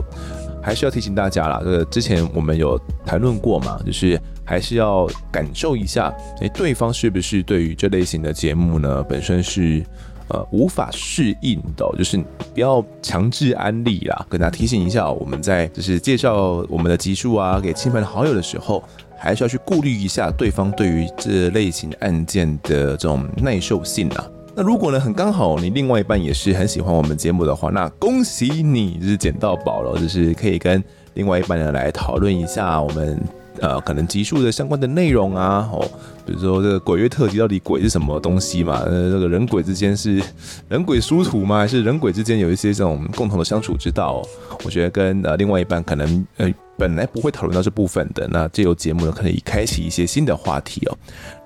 [0.63, 9.85] 还是要提醒大家啦，这个之前我们有谈论过嘛，就是还是要感受一下，诶，对方是不是对于这类型的节目呢本身是
[10.29, 12.17] 呃无法适应的，就是
[12.55, 18.83] 不要强制安利啦，跟大家提醒一下，我们在就是介绍我们的集数啊给亲朋好友的时候。
[19.25, 24.27] 还是要去顾虑一下对方对于这类型案件的这种耐受性啊。
[24.55, 30.83] 那如果呢，很刚好你另外一半也是很喜欢我们节目的话，那恭喜你，就是捡到宝了，就是可以跟
[31.15, 33.19] 另外一半呢来讨论一下我们
[33.61, 35.81] 呃可能集数的相关的内容啊，哦，
[36.27, 38.83] 比如说这个鬼月特辑到底鬼是什么东西嘛？
[38.85, 40.23] 呃，这个人鬼之间是
[40.69, 41.59] 人鬼殊途吗？
[41.59, 44.23] 还是人鬼之间有一些这种共同的相处之道？
[44.65, 46.53] 我觉得跟呃另外一半可能呃。
[46.79, 50.99] 本来不会讨论到这部分的，那这有节目呢，可以开启一些新的话题哦。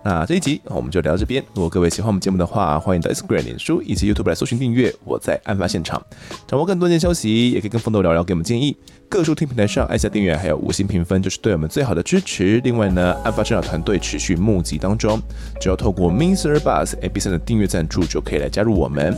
[0.07, 1.43] 那这一集我们就聊到这边。
[1.53, 4.95] 如果各位喜欢我们节目的话，欢迎到 Instagram、脸书以及 YouTube 来搜寻订阅。
[5.05, 6.01] 我在案发现场，
[6.47, 8.77] 掌握更多件消息，也可以跟风德聊聊，给我们建议。
[9.09, 12.61] 各收听平台上按下订阅，还有五星评分，就是对我们最好的支持。
[12.63, 15.21] 另外呢，案发现场团队持续募集当中，
[15.61, 16.57] 只要透过 Mr.
[16.59, 19.13] Bus ABC 的订阅赞助，就可以来加入我们。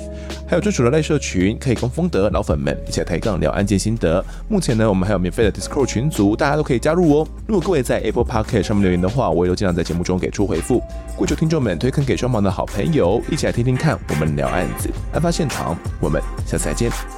[0.47, 4.25] 还有专属的赖社群，可以跟风德老粉们一起抬杠聊案件心得。
[4.49, 7.29] 目前呢，我们还有免费的 Discord 群组，大家都可以加入哦。
[7.47, 10.78] 如果各位在 Apple Podcast 上面留言的话，我也都尽量在节目中给出回复。
[11.17, 14.91] 跪求听众们推坑给双方的好朋友，一起来听听看我们聊案子。
[15.13, 17.18] 案发现场，我们下次再见。